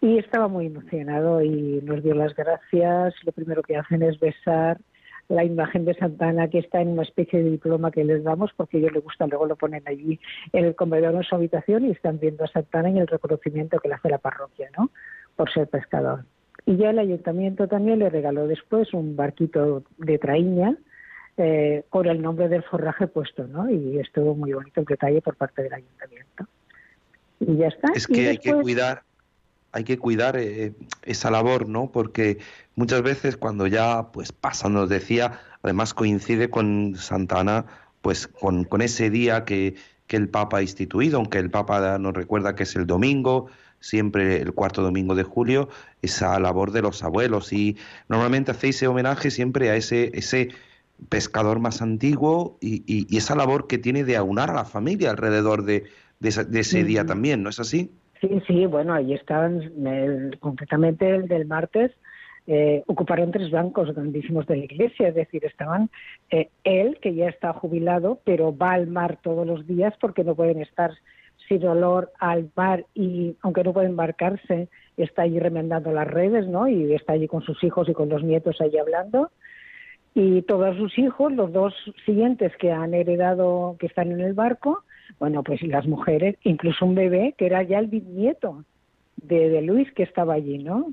[0.00, 3.14] Y estaba muy emocionado y nos dio las gracias.
[3.24, 4.78] Lo primero que hacen es besar
[5.28, 8.76] la imagen de Santana que está en una especie de diploma que les damos porque
[8.76, 10.20] a ellos les gusta, luego lo ponen allí
[10.52, 13.88] en el comedor en su habitación y están viendo a Santana en el reconocimiento que
[13.88, 14.90] le hace la parroquia, ¿no?
[15.34, 16.24] Por ser pescador.
[16.64, 20.76] Y ya el ayuntamiento también le regaló después un barquito de traíña
[21.36, 23.70] eh, con el nombre del forraje puesto, ¿no?
[23.70, 26.46] Y estuvo muy bonito el detalle por parte del ayuntamiento.
[27.40, 27.88] Y ya está.
[27.94, 29.02] Es que hay que cuidar,
[29.76, 31.92] hay que cuidar eh, esa labor, ¿no?
[31.92, 32.38] Porque
[32.76, 37.66] muchas veces cuando ya pues pasa, nos decía, además coincide con Santana,
[38.00, 39.74] pues con, con ese día que,
[40.06, 43.48] que el Papa ha instituido, aunque el Papa nos recuerda que es el domingo,
[43.80, 45.68] siempre el cuarto domingo de julio,
[46.00, 47.52] esa labor de los abuelos.
[47.52, 47.76] Y
[48.08, 50.48] normalmente hacéis ese homenaje siempre a ese, ese
[51.10, 55.84] pescador más antiguo y, esa labor que tiene de aunar a la familia alrededor de,
[56.22, 57.90] ese día también, ¿no es así?
[58.20, 59.60] Sí, sí, bueno, ahí estaban,
[60.40, 61.92] concretamente el del martes,
[62.46, 65.90] eh, ocuparon tres bancos grandísimos de la iglesia, es decir, estaban
[66.30, 70.34] eh, él, que ya está jubilado, pero va al mar todos los días porque no
[70.34, 70.92] pueden estar
[71.48, 76.68] sin olor al mar y aunque no puede embarcarse, está allí remendando las redes, ¿no?
[76.68, 79.30] Y está allí con sus hijos y con los nietos allí hablando
[80.18, 81.74] y todos sus hijos, los dos
[82.06, 84.82] siguientes que han heredado, que están en el barco,
[85.18, 88.64] bueno, pues las mujeres, incluso un bebé que era ya el bisnieto
[89.16, 90.92] de, de Luis que estaba allí, ¿no?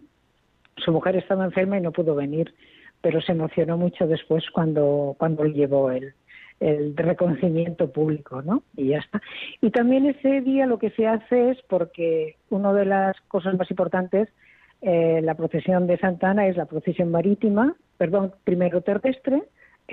[0.78, 2.54] Su mujer estaba enferma y no pudo venir,
[3.02, 6.14] pero se emocionó mucho después cuando, cuando llevó el,
[6.60, 8.64] el reconocimiento público, ¿no?
[8.76, 9.22] Y ya está.
[9.62, 13.70] Y también ese día lo que se hace es porque una de las cosas más
[13.70, 14.30] importantes
[14.86, 19.44] eh, la procesión de Santa Ana es la procesión marítima, perdón, primero terrestre,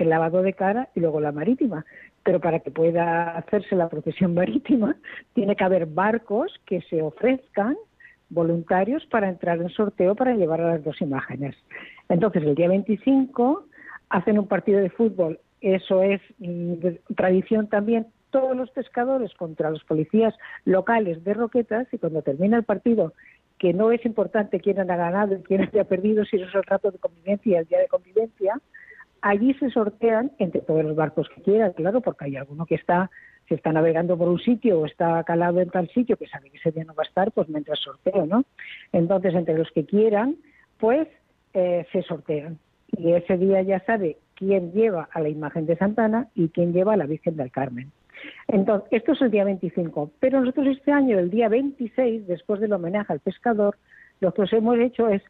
[0.01, 1.85] el lavado de cara y luego la marítima.
[2.23, 4.95] Pero para que pueda hacerse la procesión marítima,
[5.33, 7.75] tiene que haber barcos que se ofrezcan
[8.29, 11.55] voluntarios para entrar en sorteo para llevar a las dos imágenes.
[12.09, 13.65] Entonces, el día 25
[14.09, 15.39] hacen un partido de fútbol.
[15.59, 16.75] Eso es mm,
[17.15, 18.07] tradición también.
[18.31, 20.33] Todos los pescadores contra los policías
[20.63, 23.13] locales de Roquetas y cuando termina el partido
[23.61, 26.89] que no es importante quién ha ganado y quién haya perdido, si es el rato
[26.89, 28.59] de convivencia el día de convivencia,
[29.21, 33.09] allí se sortean entre todos los barcos que quieran, claro, porque hay alguno que está,
[33.47, 36.57] se está navegando por un sitio o está calado en tal sitio que sabe que
[36.57, 38.43] ese día no va a estar, pues mientras sorteo, ¿no?
[38.91, 40.35] Entonces, entre los que quieran,
[40.79, 41.07] pues
[41.53, 42.57] eh, se sortean.
[42.97, 46.93] Y ese día ya sabe quién lleva a la imagen de Santana y quién lleva
[46.93, 47.91] a la Virgen del Carmen.
[48.47, 52.73] Entonces, esto es el día 25, pero nosotros este año, el día 26, después del
[52.73, 53.77] homenaje al pescador,
[54.19, 55.21] lo que os hemos hecho es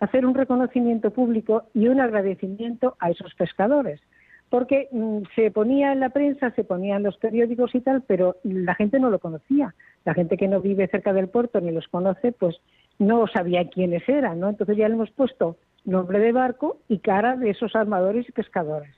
[0.00, 4.00] hacer un reconocimiento público y un agradecimiento a esos pescadores.
[4.48, 8.36] Porque mm, se ponía en la prensa, se ponía en los periódicos y tal, pero
[8.44, 9.74] la gente no lo conocía.
[10.04, 12.56] La gente que no vive cerca del puerto ni los conoce, pues
[12.98, 14.48] no sabía quiénes eran, ¿no?
[14.48, 18.94] Entonces ya le hemos puesto nombre de barco y cara de esos armadores y pescadores.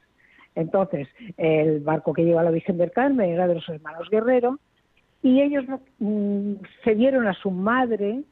[0.55, 4.59] Entonces, el barco que lleva la Virgen del Carmen era de los hermanos Guerrero
[5.23, 5.64] y ellos
[5.99, 6.55] mm,
[6.85, 8.23] se dieron a su madre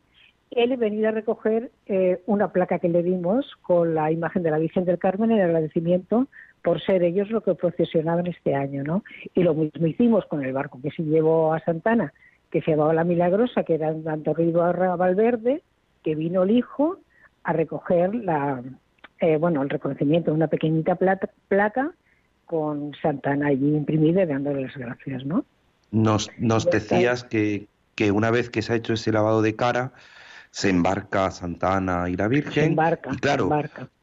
[0.50, 4.58] el venir a recoger eh, una placa que le dimos con la imagen de la
[4.58, 6.28] Virgen del Carmen en agradecimiento
[6.62, 9.04] por ser ellos lo que procesionaban este año, ¿no?
[9.34, 12.12] Y lo mismo hicimos con el barco que se llevó a Santana,
[12.50, 15.62] que se llamaba La Milagrosa, que era en Río a Valverde,
[16.02, 16.98] que vino el hijo
[17.44, 18.62] a recoger la,
[19.20, 21.92] eh, bueno, el reconocimiento de una pequeñita placa
[22.44, 25.44] con Santana allí imprimida y dándole las gracias, ¿no?
[25.90, 29.92] Nos, nos decías que, que una vez que se ha hecho ese lavado de cara,
[30.56, 32.52] se embarca Santana y la Virgen.
[32.54, 33.50] Se embarca, y claro,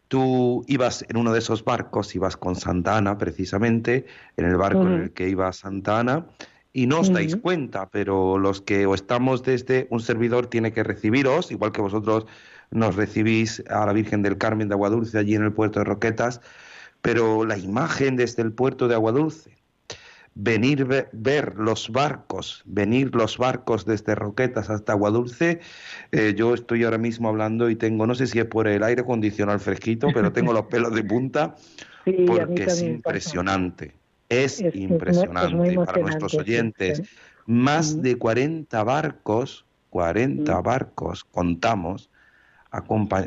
[0.08, 4.06] tú ibas en uno de esos barcos, ibas con Santana precisamente,
[4.38, 6.28] en el barco en el que iba Santana,
[6.72, 10.84] y no os dais cuenta, pero los que o estamos desde un servidor tiene que
[10.84, 12.28] recibiros, igual que vosotros
[12.70, 16.40] nos recibís a la Virgen del Carmen de Aguadulce allí en el puerto de Roquetas,
[17.02, 19.58] pero la imagen desde el puerto de Aguadulce,
[20.36, 25.60] venir ver los barcos, venir los barcos desde Roquetas hasta Aguadulce,
[26.12, 29.02] eh, yo estoy ahora mismo hablando y tengo, no sé si es por el aire
[29.02, 31.56] acondicionado fresquito, pero tengo los pelos de punta
[32.28, 33.96] porque es impresionante.
[34.30, 37.04] Es, impresionante para nuestros oyentes.
[37.46, 42.10] Más de 40 barcos, 40 barcos, contamos,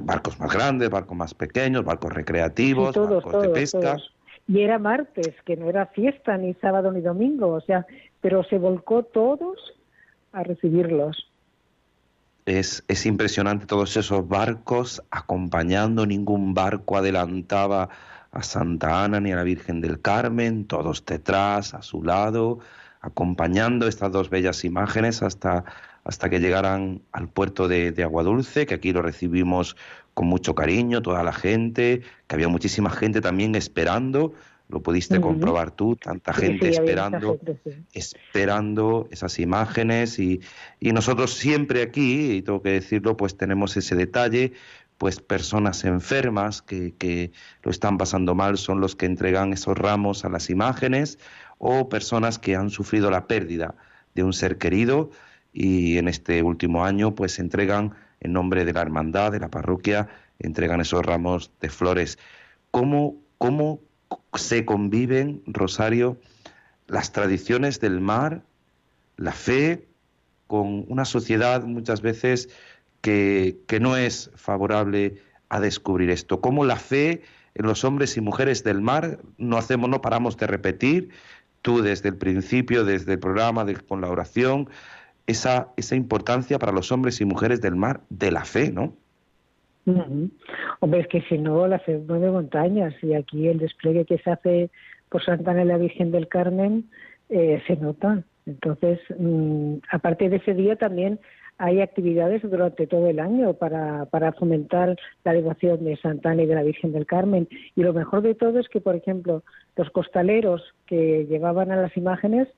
[0.02, 3.96] barcos más grandes, barcos más pequeños, barcos recreativos, barcos de pesca.
[4.49, 7.86] Y era martes, que no era fiesta ni sábado ni domingo, o sea,
[8.20, 9.59] pero se volcó todos
[10.32, 11.30] a recibirlos.
[12.44, 17.88] Es, es impresionante todos esos barcos acompañando, ningún barco adelantaba
[18.30, 22.61] a Santa Ana ni a la Virgen del Carmen, todos detrás, a su lado,
[23.01, 25.64] acompañando estas dos bellas imágenes hasta
[26.07, 29.76] hasta que llegaran al puerto de, Aguadulce, que aquí lo recibimos
[30.16, 34.32] con mucho cariño, toda la gente, que había muchísima gente también esperando,
[34.70, 37.38] lo pudiste comprobar tú, tanta gente esperando,
[37.92, 40.40] esperando esas imágenes y,
[40.80, 44.54] y nosotros siempre aquí, y tengo que decirlo, pues tenemos ese detalle,
[44.96, 47.30] pues personas enfermas que, que,
[47.62, 51.18] lo están pasando mal son los que entregan esos ramos a las imágenes
[51.58, 53.74] o personas que han sufrido la pérdida
[54.14, 55.10] de un ser querido
[55.52, 60.08] y en este último año pues entregan en nombre de la hermandad, de la parroquia,
[60.38, 62.18] entregan esos ramos de flores.
[62.70, 63.80] ¿Cómo, cómo
[64.34, 66.18] se conviven, Rosario,
[66.86, 68.42] las tradiciones del mar,
[69.16, 69.88] la fe,
[70.46, 72.48] con una sociedad muchas veces
[73.00, 76.40] que, que no es favorable a descubrir esto?
[76.40, 77.22] ¿Cómo la fe
[77.54, 81.10] en los hombres y mujeres del mar no hacemos, no paramos de repetir,
[81.62, 84.68] tú desde el principio, desde el programa, con la oración,
[85.26, 88.94] esa, esa importancia para los hombres y mujeres del mar de la fe, ¿no?
[90.80, 94.30] Hombre, es que si no, la fe mueve montañas y aquí el despliegue que se
[94.30, 94.70] hace
[95.08, 96.90] por Santa Ana la Virgen del Carmen
[97.28, 98.22] eh, se nota.
[98.46, 101.20] Entonces, mm, aparte de ese día también
[101.58, 106.46] hay actividades durante todo el año para, para fomentar la devoción de Santa Ana y
[106.46, 107.48] de la Virgen del Carmen.
[107.76, 109.42] Y lo mejor de todo es que, por ejemplo,
[109.76, 112.48] los costaleros que llevaban a las imágenes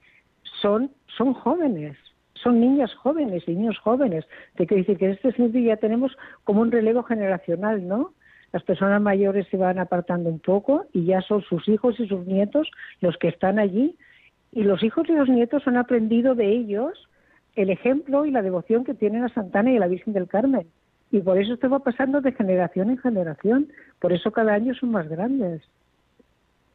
[0.63, 1.97] son, son jóvenes,
[2.43, 4.25] son niñas jóvenes y niños jóvenes.
[4.57, 8.13] Te quiero decir que en este sentido ya tenemos como un relevo generacional, ¿no?
[8.53, 12.27] Las personas mayores se van apartando un poco y ya son sus hijos y sus
[12.27, 12.71] nietos
[13.01, 13.97] los que están allí.
[14.53, 17.09] Y los hijos y los nietos han aprendido de ellos
[17.57, 20.67] el ejemplo y la devoción que tienen a Santana y a la Virgen del Carmen.
[21.11, 23.73] Y por eso esto va pasando de generación en generación.
[23.99, 25.63] Por eso cada año son más grandes.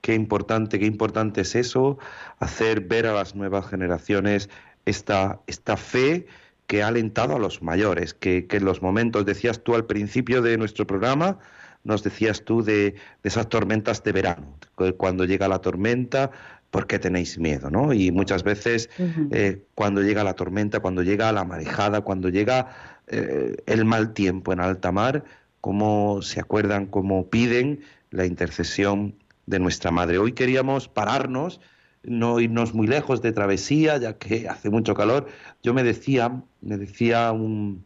[0.01, 1.97] Qué importante, qué importante es eso,
[2.37, 4.49] hacer ver a las nuevas generaciones
[4.85, 6.25] esta, esta fe
[6.67, 10.57] que ha alentado a los mayores, que, en los momentos, decías tú al principio de
[10.57, 11.39] nuestro programa,
[11.83, 14.57] nos decías tú de, esas tormentas de verano,
[14.97, 16.31] cuando llega la tormenta,
[16.71, 17.69] ¿por qué tenéis miedo?
[17.69, 17.93] ¿no?
[17.93, 18.89] Y muchas veces
[19.31, 22.73] eh, cuando llega la tormenta, cuando llega la marejada, cuando llega
[23.07, 25.25] eh, el mal tiempo en alta mar,
[25.59, 27.81] cómo se acuerdan, cómo piden
[28.11, 29.15] la intercesión
[29.45, 30.17] de nuestra Madre.
[30.17, 31.59] Hoy queríamos pararnos
[32.03, 35.27] no irnos muy lejos de travesía, ya que hace mucho calor.
[35.61, 37.85] Yo me decía, me decía un,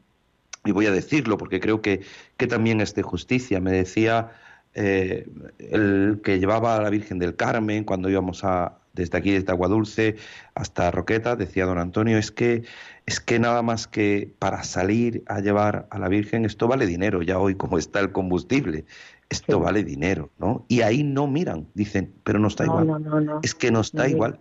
[0.66, 2.02] y voy a decirlo porque creo que,
[2.38, 4.32] que también es de justicia, me decía
[4.74, 5.28] eh,
[5.60, 9.70] el que llevaba a la Virgen del Carmen cuando íbamos a, desde aquí, desde Agua
[9.70, 10.18] Dulce
[10.56, 12.64] hasta Roqueta, decía don Antonio, es que,
[13.06, 17.22] es que nada más que para salir a llevar a la Virgen, esto vale dinero
[17.22, 18.86] ya hoy como está el combustible
[19.30, 20.66] esto vale dinero, ¿no?
[20.68, 22.88] Y ahí no miran, dicen, pero no está igual.
[22.88, 23.40] No, no, no.
[23.44, 24.40] Es que no está igual.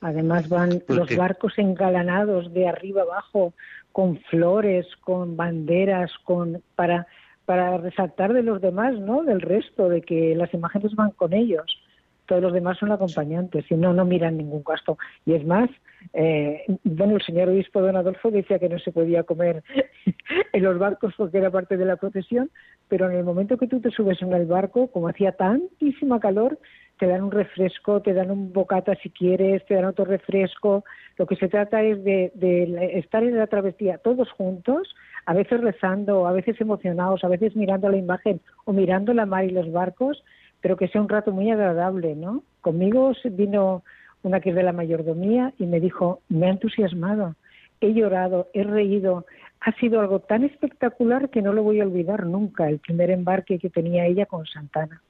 [0.00, 3.54] Además van los barcos engalanados de arriba abajo
[3.92, 7.06] con flores, con banderas, con para
[7.44, 9.22] para resaltar de los demás, ¿no?
[9.24, 11.78] Del resto, de que las imágenes van con ellos.
[12.26, 14.96] Todos los demás son acompañantes, y no, no miran ningún gasto.
[15.26, 15.68] Y es más,
[16.12, 19.62] eh, bueno, el señor obispo don Adolfo decía que no se podía comer
[20.52, 22.50] en los barcos porque era parte de la procesión,
[22.88, 26.58] pero en el momento que tú te subes en el barco, como hacía tantísima calor,
[26.98, 30.84] te dan un refresco, te dan un bocata si quieres, te dan otro refresco.
[31.16, 34.94] Lo que se trata es de, de estar en la travesía todos juntos,
[35.26, 39.44] a veces rezando, a veces emocionados, a veces mirando la imagen o mirando la mar
[39.44, 40.22] y los barcos,
[40.60, 42.44] pero que sea un rato muy agradable, ¿no?
[42.60, 43.82] Conmigo vino
[44.22, 47.34] una que es de la mayordomía, y me dijo, me ha entusiasmado,
[47.80, 49.26] he llorado, he reído,
[49.60, 53.58] ha sido algo tan espectacular que no lo voy a olvidar nunca, el primer embarque
[53.58, 55.02] que tenía ella con Santana.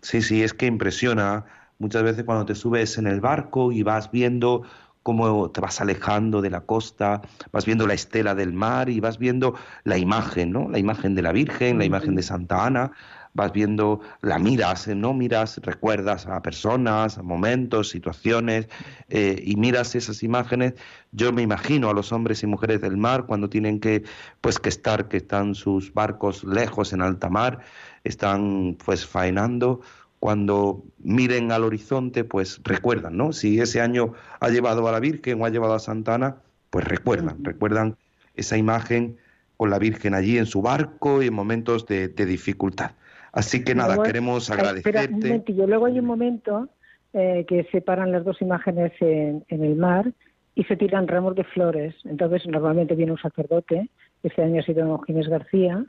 [0.00, 1.46] Sí, sí, es que impresiona
[1.78, 4.62] muchas veces cuando te subes en el barco y vas viendo
[5.02, 7.20] cómo te vas alejando de la costa,
[7.52, 10.68] vas viendo la estela del mar y vas viendo la imagen, ¿no?
[10.70, 12.92] La imagen de la Virgen, la imagen de Santa Ana,
[13.34, 15.12] vas viendo, la miras, ¿no?
[15.12, 18.68] Miras, recuerdas a personas, a momentos, situaciones,
[19.08, 20.74] eh, y miras esas imágenes.
[21.10, 24.04] Yo me imagino a los hombres y mujeres del mar cuando tienen que,
[24.40, 27.60] pues, que estar, que están sus barcos lejos en alta mar,
[28.04, 29.80] están, pues, faenando
[30.20, 33.34] cuando miren al horizonte, pues recuerdan, ¿no?
[33.34, 36.36] Si ese año ha llevado a la Virgen o ha llevado a Santana,
[36.70, 37.98] pues recuerdan, recuerdan
[38.34, 39.18] esa imagen
[39.58, 42.92] con la Virgen allí en su barco y en momentos de dificultad.
[43.34, 45.42] Así que nada, queremos agradecerte.
[45.52, 46.68] Luego hay un momento
[47.12, 50.12] eh, que separan las dos imágenes en, el mar
[50.54, 51.96] y se tiran ramos de flores.
[52.04, 53.90] Entonces, normalmente viene un sacerdote,
[54.22, 55.84] este año ha sido don Ginés García,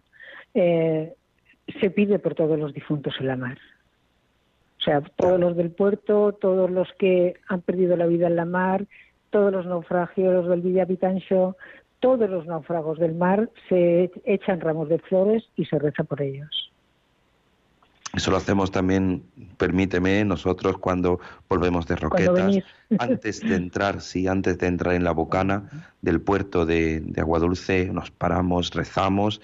[0.55, 1.13] eh,
[1.79, 3.59] se pide por todos los difuntos en la mar.
[4.79, 8.45] O sea, todos los del puerto, todos los que han perdido la vida en la
[8.45, 8.85] mar,
[9.29, 11.57] todos los naufragios del Villa Vitancho,
[11.99, 16.64] todos los náufragos del mar se echan ramos de flores y se reza por ellos.
[18.15, 19.23] Eso lo hacemos también,
[19.57, 22.57] permíteme, nosotros cuando volvemos de Roquetas,
[22.99, 27.87] antes de entrar, sí, antes de entrar en la bocana del puerto de, de Aguadulce,
[27.91, 29.41] nos paramos, rezamos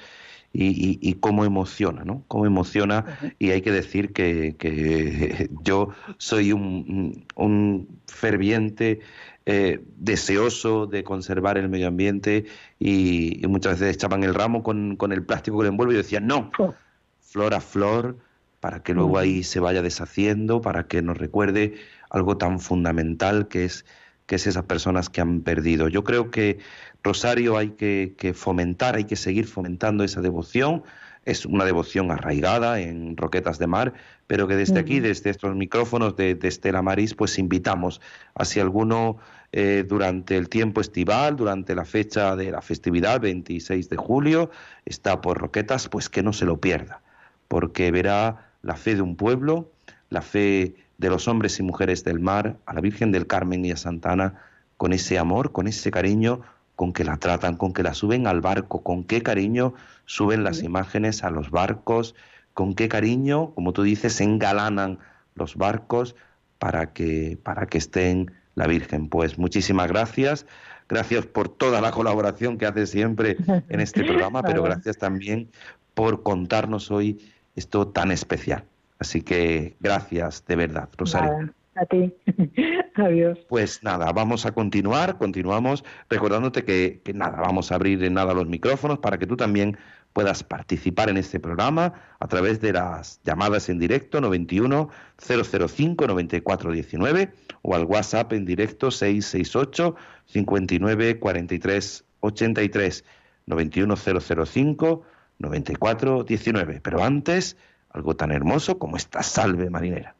[0.54, 2.24] y, y, cómo emociona, ¿no?
[2.28, 9.00] Cómo emociona y hay que decir que, yo soy un, ferviente
[9.46, 12.46] eh, deseoso de conservar el medio ambiente
[12.80, 16.04] y, muchas veces echaban el ramo con, con, el plástico que lo envuelve y yo
[16.04, 16.74] decía, no, oh.
[17.22, 18.18] flor a flor,
[18.62, 21.74] para que luego ahí se vaya deshaciendo, para que nos recuerde
[22.10, 23.86] algo tan fundamental que es
[24.32, 25.90] que es esas personas que han perdido.
[25.90, 26.60] Yo creo que
[27.04, 30.84] Rosario hay que, fomentar, hay que seguir fomentando esa devoción.
[31.26, 33.94] Es una devoción arraigada en Roquetas de Mar,
[34.28, 38.00] pero que desde aquí, desde estos micrófonos de, Estela Maris, pues invitamos
[38.34, 39.18] a si alguno
[39.52, 44.50] eh, durante el tiempo estival, durante la fecha de la festividad, 26 de julio,
[44.86, 47.02] está por Roquetas, pues que no se lo pierda,
[47.50, 49.72] porque verá la fe de un pueblo,
[50.10, 53.72] la fe de los hombres y mujeres del mar, a la Virgen del Carmen y
[53.72, 54.36] a Santana,
[54.78, 56.42] con ese amor, con ese cariño
[56.82, 60.64] con que la tratan, con que la suben al barco, con qué cariño suben las
[60.64, 62.16] imágenes a los barcos,
[62.56, 64.98] con qué cariño, como tú dices, engalanan
[65.36, 66.16] los barcos
[66.58, 69.10] para que, para que estén la Virgen.
[69.10, 70.48] Pues muchísimas gracias.
[70.90, 73.38] Gracias por toda la colaboración que hace siempre
[73.70, 75.52] en este programa, pero gracias también
[75.94, 77.20] por contarnos hoy
[77.56, 78.66] esto tan especial.
[79.00, 81.54] Así que gracias de verdad, Rosario.
[81.76, 82.14] a ti.
[82.96, 83.40] Adiós.
[83.50, 88.48] Pues nada, vamos a continuar, continuamos recordándote que, nada, vamos a abrir en nada los
[88.48, 89.78] micrófonos para que tú también
[90.14, 97.34] puedas participar en este programa a través de las llamadas en directo 91 005 9419
[97.62, 99.96] o al WhatsApp en directo 668
[100.26, 103.06] 59 43 83
[103.46, 105.04] 91 005
[105.42, 106.82] 9419.
[106.82, 107.58] Pero antes
[107.90, 110.16] algo tan hermoso como esta salve marinera.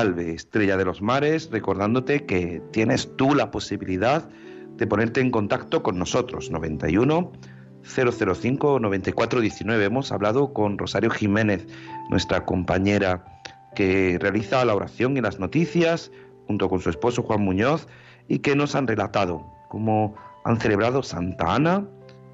[0.00, 4.26] Salve, estrella de los mares, recordándote que tienes tú la posibilidad
[4.78, 7.32] de ponerte en contacto con nosotros, 91
[7.82, 9.84] 005 9419.
[9.84, 11.66] Hemos hablado con Rosario Jiménez,
[12.08, 13.42] nuestra compañera
[13.74, 16.10] que realiza la oración y las noticias,
[16.46, 17.86] junto con su esposo Juan Muñoz,
[18.26, 20.14] y que nos han relatado cómo
[20.46, 21.84] han celebrado Santa Ana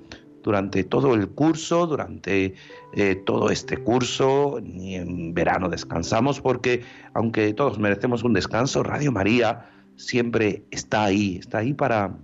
[0.42, 2.54] Durante todo el curso, durante
[2.94, 6.82] eh, todo este curso, ni en verano descansamos, porque
[7.14, 12.16] aunque todos merecemos un descanso, Radio María siempre está ahí, está ahí para,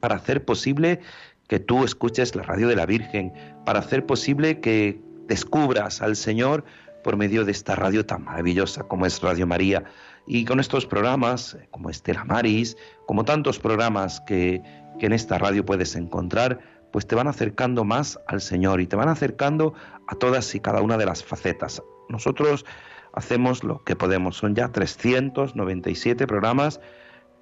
[0.00, 1.00] para hacer posible
[1.48, 3.32] que tú escuches la radio de la Virgen,
[3.66, 6.64] para hacer posible que descubras al Señor
[7.04, 9.84] por medio de esta radio tan maravillosa como es Radio María.
[10.26, 14.62] Y con estos programas, como Estela Maris, como tantos programas que,
[14.98, 16.58] que en esta radio puedes encontrar,
[16.92, 19.74] pues te van acercando más al Señor y te van acercando
[20.08, 21.82] a todas y cada una de las facetas.
[22.08, 22.64] Nosotros
[23.12, 26.80] hacemos lo que podemos, son ya 397 programas,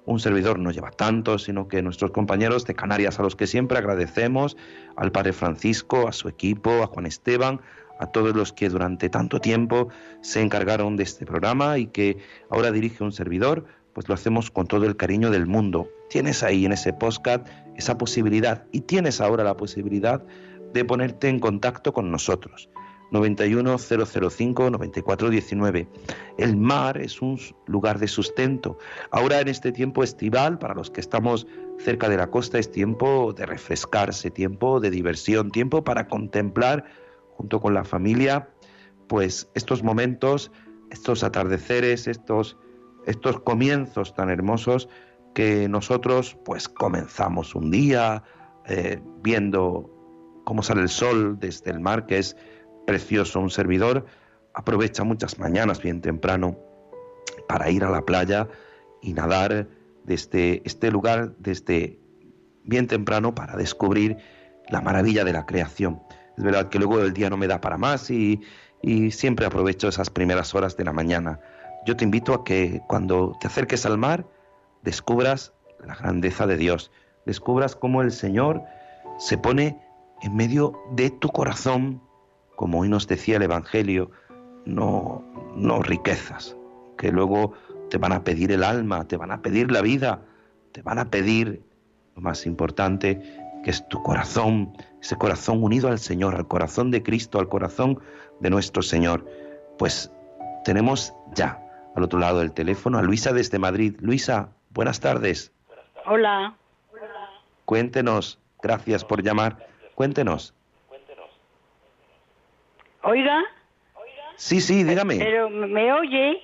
[0.05, 3.77] un servidor no lleva tanto, sino que nuestros compañeros de Canarias, a los que siempre
[3.77, 4.55] agradecemos,
[4.95, 7.59] al Padre Francisco, a su equipo, a Juan Esteban,
[7.99, 9.89] a todos los que durante tanto tiempo
[10.21, 12.17] se encargaron de este programa y que
[12.49, 15.89] ahora dirige un servidor, pues lo hacemos con todo el cariño del mundo.
[16.09, 20.23] Tienes ahí en ese podcast esa posibilidad y tienes ahora la posibilidad
[20.73, 22.69] de ponerte en contacto con nosotros.
[23.11, 25.87] 91-005-9419.
[26.37, 28.79] El mar es un lugar de sustento.
[29.11, 31.45] Ahora en este tiempo estival, para los que estamos
[31.77, 36.85] cerca de la costa, es tiempo de refrescarse, tiempo de diversión, tiempo para contemplar
[37.37, 38.49] junto con la familia,
[39.07, 40.51] pues estos momentos,
[40.89, 42.57] estos atardeceres, estos,
[43.05, 44.89] estos comienzos tan hermosos
[45.33, 48.23] que nosotros pues comenzamos un día
[48.67, 49.91] eh, viendo
[50.45, 52.37] cómo sale el sol desde el mar, que es
[52.87, 53.39] precioso.
[53.39, 54.05] Un servidor
[54.53, 56.57] aprovecha muchas mañanas bien temprano
[57.47, 58.47] para ir a la playa
[59.01, 59.67] y nadar
[60.05, 61.99] desde este lugar, desde
[62.63, 64.17] bien temprano, para descubrir
[64.69, 66.01] la maravilla de la creación.
[66.37, 68.41] Es verdad que luego el día no me da para más y,
[69.11, 71.39] siempre aprovecho esas primeras horas de la mañana.
[71.87, 74.27] Yo te invito a que cuando te acerques al mar,
[74.83, 76.91] descubras la grandeza de Dios,
[77.25, 78.61] descubras cómo el Señor
[79.17, 79.81] se pone
[80.21, 81.99] en medio de tu corazón,
[82.55, 84.11] como hoy nos decía el Evangelio,
[84.65, 85.23] no,
[85.55, 86.55] no riquezas,
[86.97, 87.53] que luego
[87.89, 90.21] te van a pedir el alma, te van a pedir la vida,
[90.73, 91.63] te van a pedir,
[92.15, 93.21] lo más importante,
[93.63, 94.73] que es tu corazón,
[95.05, 98.01] ese corazón unido al Señor, al corazón de Cristo, al corazón
[98.39, 99.23] de nuestro Señor.
[99.77, 100.11] Pues
[100.63, 101.61] tenemos ya
[101.95, 103.95] al otro lado del teléfono a Luisa desde Madrid.
[103.99, 105.53] Luisa, buenas tardes.
[106.07, 106.55] Hola.
[107.65, 109.67] Cuéntenos, gracias por llamar.
[109.93, 110.55] Cuéntenos.
[113.03, 113.43] Oiga.
[114.37, 115.19] Sí, sí, dígame.
[115.19, 116.41] Pero me oye.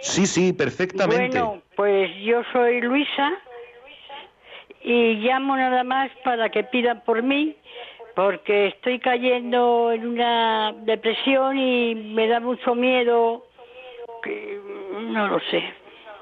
[0.00, 1.38] Sí, sí, perfectamente.
[1.38, 3.32] Bueno, pues yo soy Luisa
[4.84, 7.56] y llamo nada más para que pidan por mí
[8.14, 13.46] porque estoy cayendo en una depresión y me da mucho miedo
[14.22, 14.60] que
[15.00, 15.64] no lo sé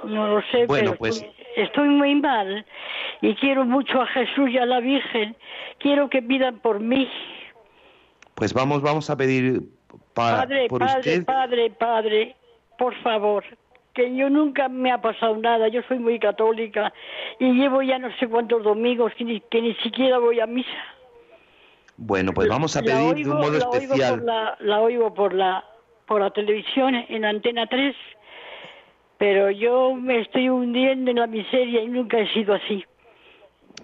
[0.05, 2.65] no lo sé bueno, pero pues estoy muy mal
[3.21, 5.37] y quiero mucho a Jesús y a la Virgen.
[5.79, 7.09] Quiero que pidan por mí.
[8.35, 9.63] Pues vamos vamos a pedir
[10.15, 11.25] para padre por padre usted.
[11.25, 12.37] padre padre
[12.79, 13.45] por favor
[13.95, 16.93] que yo nunca me ha pasado nada, yo soy muy católica
[17.39, 20.71] y llevo ya no sé cuántos domingos que ni, que ni siquiera voy a misa.
[21.97, 24.15] Bueno, pues vamos a pedir oigo- de un modo la oigo especial.
[24.19, 25.65] por la, la oigo por la,
[26.07, 27.95] por la televisión en Antena 3,
[29.19, 32.85] pero yo me estoy hundiendo en la miseria y nunca he sido así.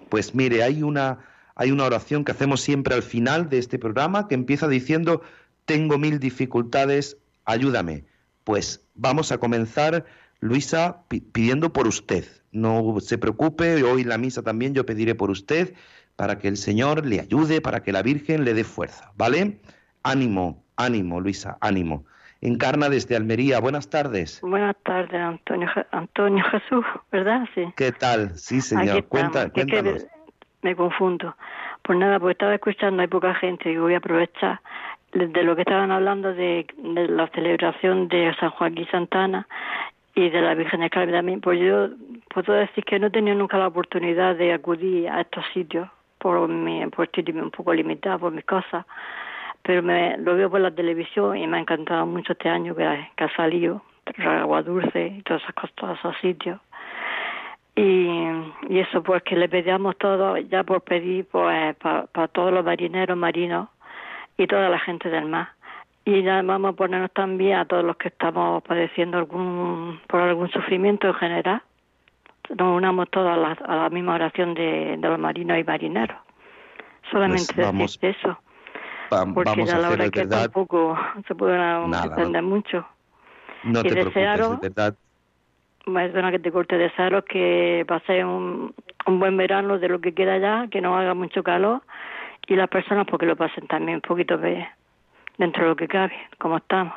[0.09, 1.19] Pues mire, hay una,
[1.55, 5.21] hay una oración que hacemos siempre al final de este programa que empieza diciendo,
[5.65, 8.05] tengo mil dificultades, ayúdame.
[8.49, 10.05] Pues vamos a comenzar,
[10.39, 12.25] Luisa, pi- pidiendo por usted.
[12.51, 15.75] No se preocupe, hoy en la misa también yo pediré por usted
[16.15, 19.59] para que el Señor le ayude, para que la Virgen le dé fuerza, ¿vale?
[20.01, 22.05] Ánimo, ánimo, Luisa, ánimo.
[22.41, 24.41] Encarna desde Almería, buenas tardes.
[24.41, 27.43] Buenas tardes, Antonio, Antonio Jesús, ¿verdad?
[27.53, 27.65] Sí.
[27.77, 28.35] ¿Qué tal?
[28.35, 29.05] Sí, señor.
[29.05, 30.07] Cuenta, Es que cuéntanos.
[30.63, 31.35] me confundo.
[31.83, 34.59] Pues nada, porque estaba escuchando, hay poca gente y voy a aprovechar
[35.13, 39.47] de de lo que estaban hablando de, de la celebración de San Joaquín Santana
[40.15, 41.41] y de la Virgen del Carmen también.
[41.41, 41.89] Pues yo
[42.33, 45.87] puedo decir que no he tenido nunca la oportunidad de acudir a estos sitios
[46.19, 48.85] por mi, por un poco limitada por mis cosas,
[49.63, 52.83] pero me, lo veo por la televisión y me ha encantado mucho este año que,
[52.83, 53.81] ha- salido
[54.25, 56.59] Agua Dulce y todas esas cosas, todos esos sitios
[57.75, 58.17] Y,
[58.69, 63.17] y eso, pues que le pedíamos todo, ya por pedir, pues para todos los marineros,
[63.17, 63.69] marinos
[64.39, 65.49] y toda la gente del mar.
[66.05, 70.49] Y ya vamos a ponernos también a todos los que estamos padeciendo algún por algún
[70.49, 71.61] sufrimiento en general.
[72.57, 76.17] Nos unamos todos a la, a la misma oración de, de los marinos y marineros.
[77.11, 78.39] Solamente Pues vamos- decir eso.
[79.13, 82.87] Va- Porque vamos ya a la hora que verdad, tampoco se puede Nada, entender mucho.
[83.63, 84.95] no y te desearos- de verdad,
[85.85, 88.75] Perdona que te corte desearos que paséis un,
[89.07, 91.81] un buen verano de lo que queda ya, que no haga mucho calor
[92.49, 94.65] y las personas porque lo pasen también un poquito de,
[95.37, 96.93] dentro de lo que cabe, como estamos.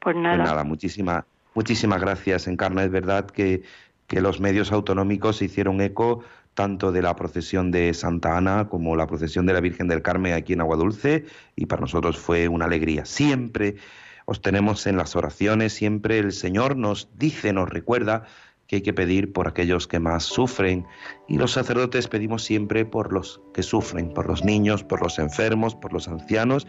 [0.00, 2.82] Pues nada, Pues nada, muchísimas, muchísimas gracias, Encarna.
[2.82, 3.62] Es verdad que,
[4.06, 8.96] que los medios autonómicos se hicieron eco tanto de la procesión de Santa Ana como
[8.96, 12.64] la procesión de la Virgen del Carmen aquí en Aguadulce y para nosotros fue una
[12.64, 13.04] alegría.
[13.04, 13.76] Siempre
[14.24, 18.24] os tenemos en las oraciones, siempre el Señor nos dice, nos recuerda
[18.72, 20.86] que hay que pedir por aquellos que más sufren
[21.28, 25.74] y los sacerdotes pedimos siempre por los que sufren, por los niños, por los enfermos,
[25.74, 26.66] por los ancianos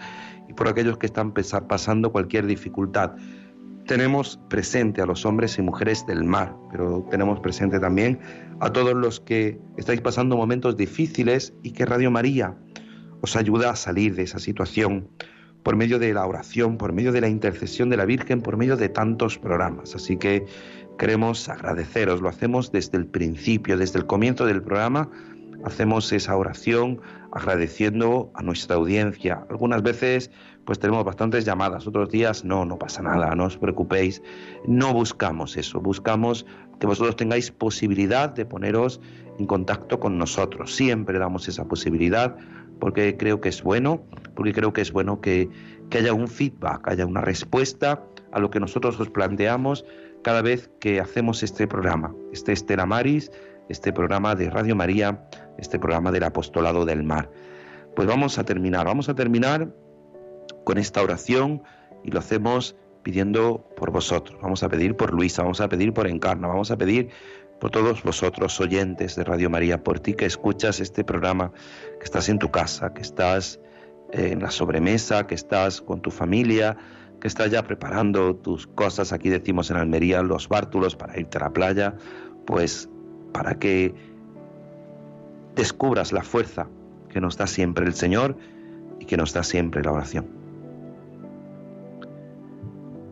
[0.50, 3.14] y por aquellos que están pasando cualquier dificultad.
[3.88, 8.20] Tenemos presente a los hombres y mujeres del mar, pero tenemos presente también
[8.60, 12.58] a todos los que estáis pasando momentos difíciles y que Radio María
[13.22, 15.08] os ayuda a salir de esa situación
[15.64, 18.76] por medio de la oración, por medio de la intercesión de la Virgen, por medio
[18.76, 19.96] de tantos programas.
[19.96, 20.46] Así que
[20.98, 25.10] queremos agradeceros, lo hacemos desde el principio, desde el comienzo del programa,
[25.64, 29.46] hacemos esa oración agradeciendo a nuestra audiencia.
[29.50, 30.30] Algunas veces
[30.66, 34.22] pues tenemos bastantes llamadas, otros días no, no pasa nada, no os preocupéis.
[34.66, 36.46] No buscamos eso, buscamos
[36.80, 39.02] que vosotros tengáis posibilidad de poneros
[39.40, 40.76] en contacto con nosotros.
[40.76, 42.36] Siempre damos esa posibilidad
[42.80, 44.04] porque creo que es bueno,
[44.36, 45.50] porque creo que es bueno que,
[45.90, 49.86] que haya un feedback, haya una respuesta a lo que nosotros os planteamos
[50.24, 53.32] cada vez que hacemos este programa, este Estela Maris,
[53.70, 57.30] este programa de Radio María, este programa del Apostolado del Mar.
[57.96, 59.70] Pues vamos a terminar, vamos a terminar
[60.64, 61.62] con esta oración
[62.04, 64.40] y lo hacemos pidiendo por vosotros.
[64.42, 67.10] Vamos a pedir por Luisa, vamos a pedir por Encarna, vamos a pedir
[67.60, 71.52] por todos vosotros oyentes de Radio María, por ti que escuchas este programa,
[72.00, 73.60] que estás en tu casa, que estás
[74.12, 76.78] en la sobremesa, que estás con tu familia,
[77.24, 81.44] que estás ya preparando tus cosas, aquí decimos en Almería, los bártulos para irte a
[81.44, 81.96] la playa,
[82.46, 82.90] pues
[83.32, 83.96] para que
[85.56, 86.68] descubras la fuerza
[87.08, 88.36] que nos da siempre el Señor
[89.00, 90.28] y que nos da siempre la oración.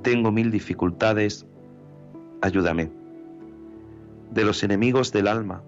[0.02, 1.46] Tengo mil dificultades,
[2.42, 2.92] ayúdame.
[4.32, 5.64] De los enemigos del alma,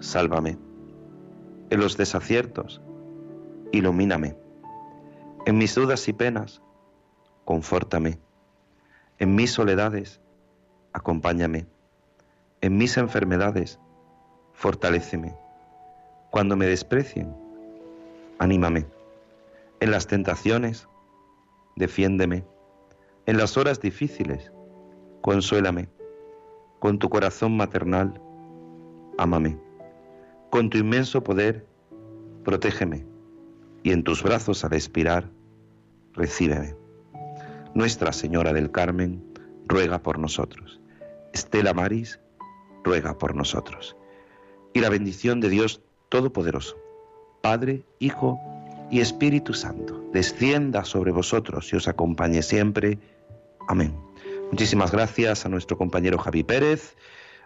[0.00, 0.58] sálvame.
[1.70, 2.82] En los desaciertos,
[3.72, 4.36] ilumíname.
[5.46, 6.60] En mis dudas y penas,
[7.44, 8.18] confórtame.
[9.18, 10.20] En mis soledades,
[10.92, 11.66] acompáñame.
[12.60, 13.78] En mis enfermedades,
[14.52, 15.34] fortaléceme.
[16.30, 17.34] Cuando me desprecien,
[18.38, 18.86] anímame.
[19.80, 20.88] En las tentaciones,
[21.76, 22.44] defiéndeme.
[23.26, 24.52] En las horas difíciles,
[25.20, 25.88] consuélame.
[26.78, 28.20] Con tu corazón maternal,
[29.18, 29.58] ámame.
[30.50, 31.66] Con tu inmenso poder,
[32.44, 33.06] protégeme.
[33.82, 35.30] Y en tus brazos al expirar,
[36.14, 36.79] recíbeme.
[37.74, 39.22] Nuestra Señora del Carmen,
[39.66, 40.80] ruega por nosotros.
[41.32, 42.20] Estela Maris,
[42.82, 43.96] ruega por nosotros.
[44.72, 46.76] Y la bendición de Dios Todopoderoso,
[47.40, 48.40] Padre, Hijo
[48.90, 52.98] y Espíritu Santo, descienda sobre vosotros y os acompañe siempre.
[53.68, 53.94] Amén.
[54.50, 56.96] Muchísimas gracias a nuestro compañero Javi Pérez,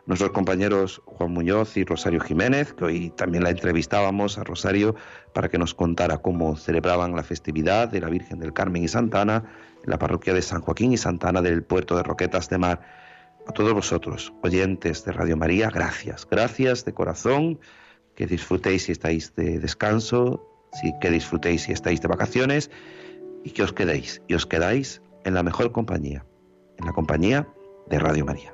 [0.07, 4.95] nuestros compañeros Juan Muñoz y Rosario Jiménez, que hoy también la entrevistábamos a Rosario
[5.33, 9.45] para que nos contara cómo celebraban la festividad de la Virgen del Carmen y Santana
[9.83, 12.81] en la parroquia de San Joaquín y Santana del puerto de Roquetas de Mar.
[13.47, 17.59] A todos vosotros, oyentes de Radio María, gracias, gracias de corazón,
[18.15, 20.49] que disfrutéis si estáis de descanso,
[21.01, 22.71] que disfrutéis si estáis de vacaciones
[23.43, 26.25] y que os quedéis, y os quedáis en la mejor compañía,
[26.79, 27.47] en la compañía
[27.89, 28.54] de Radio María.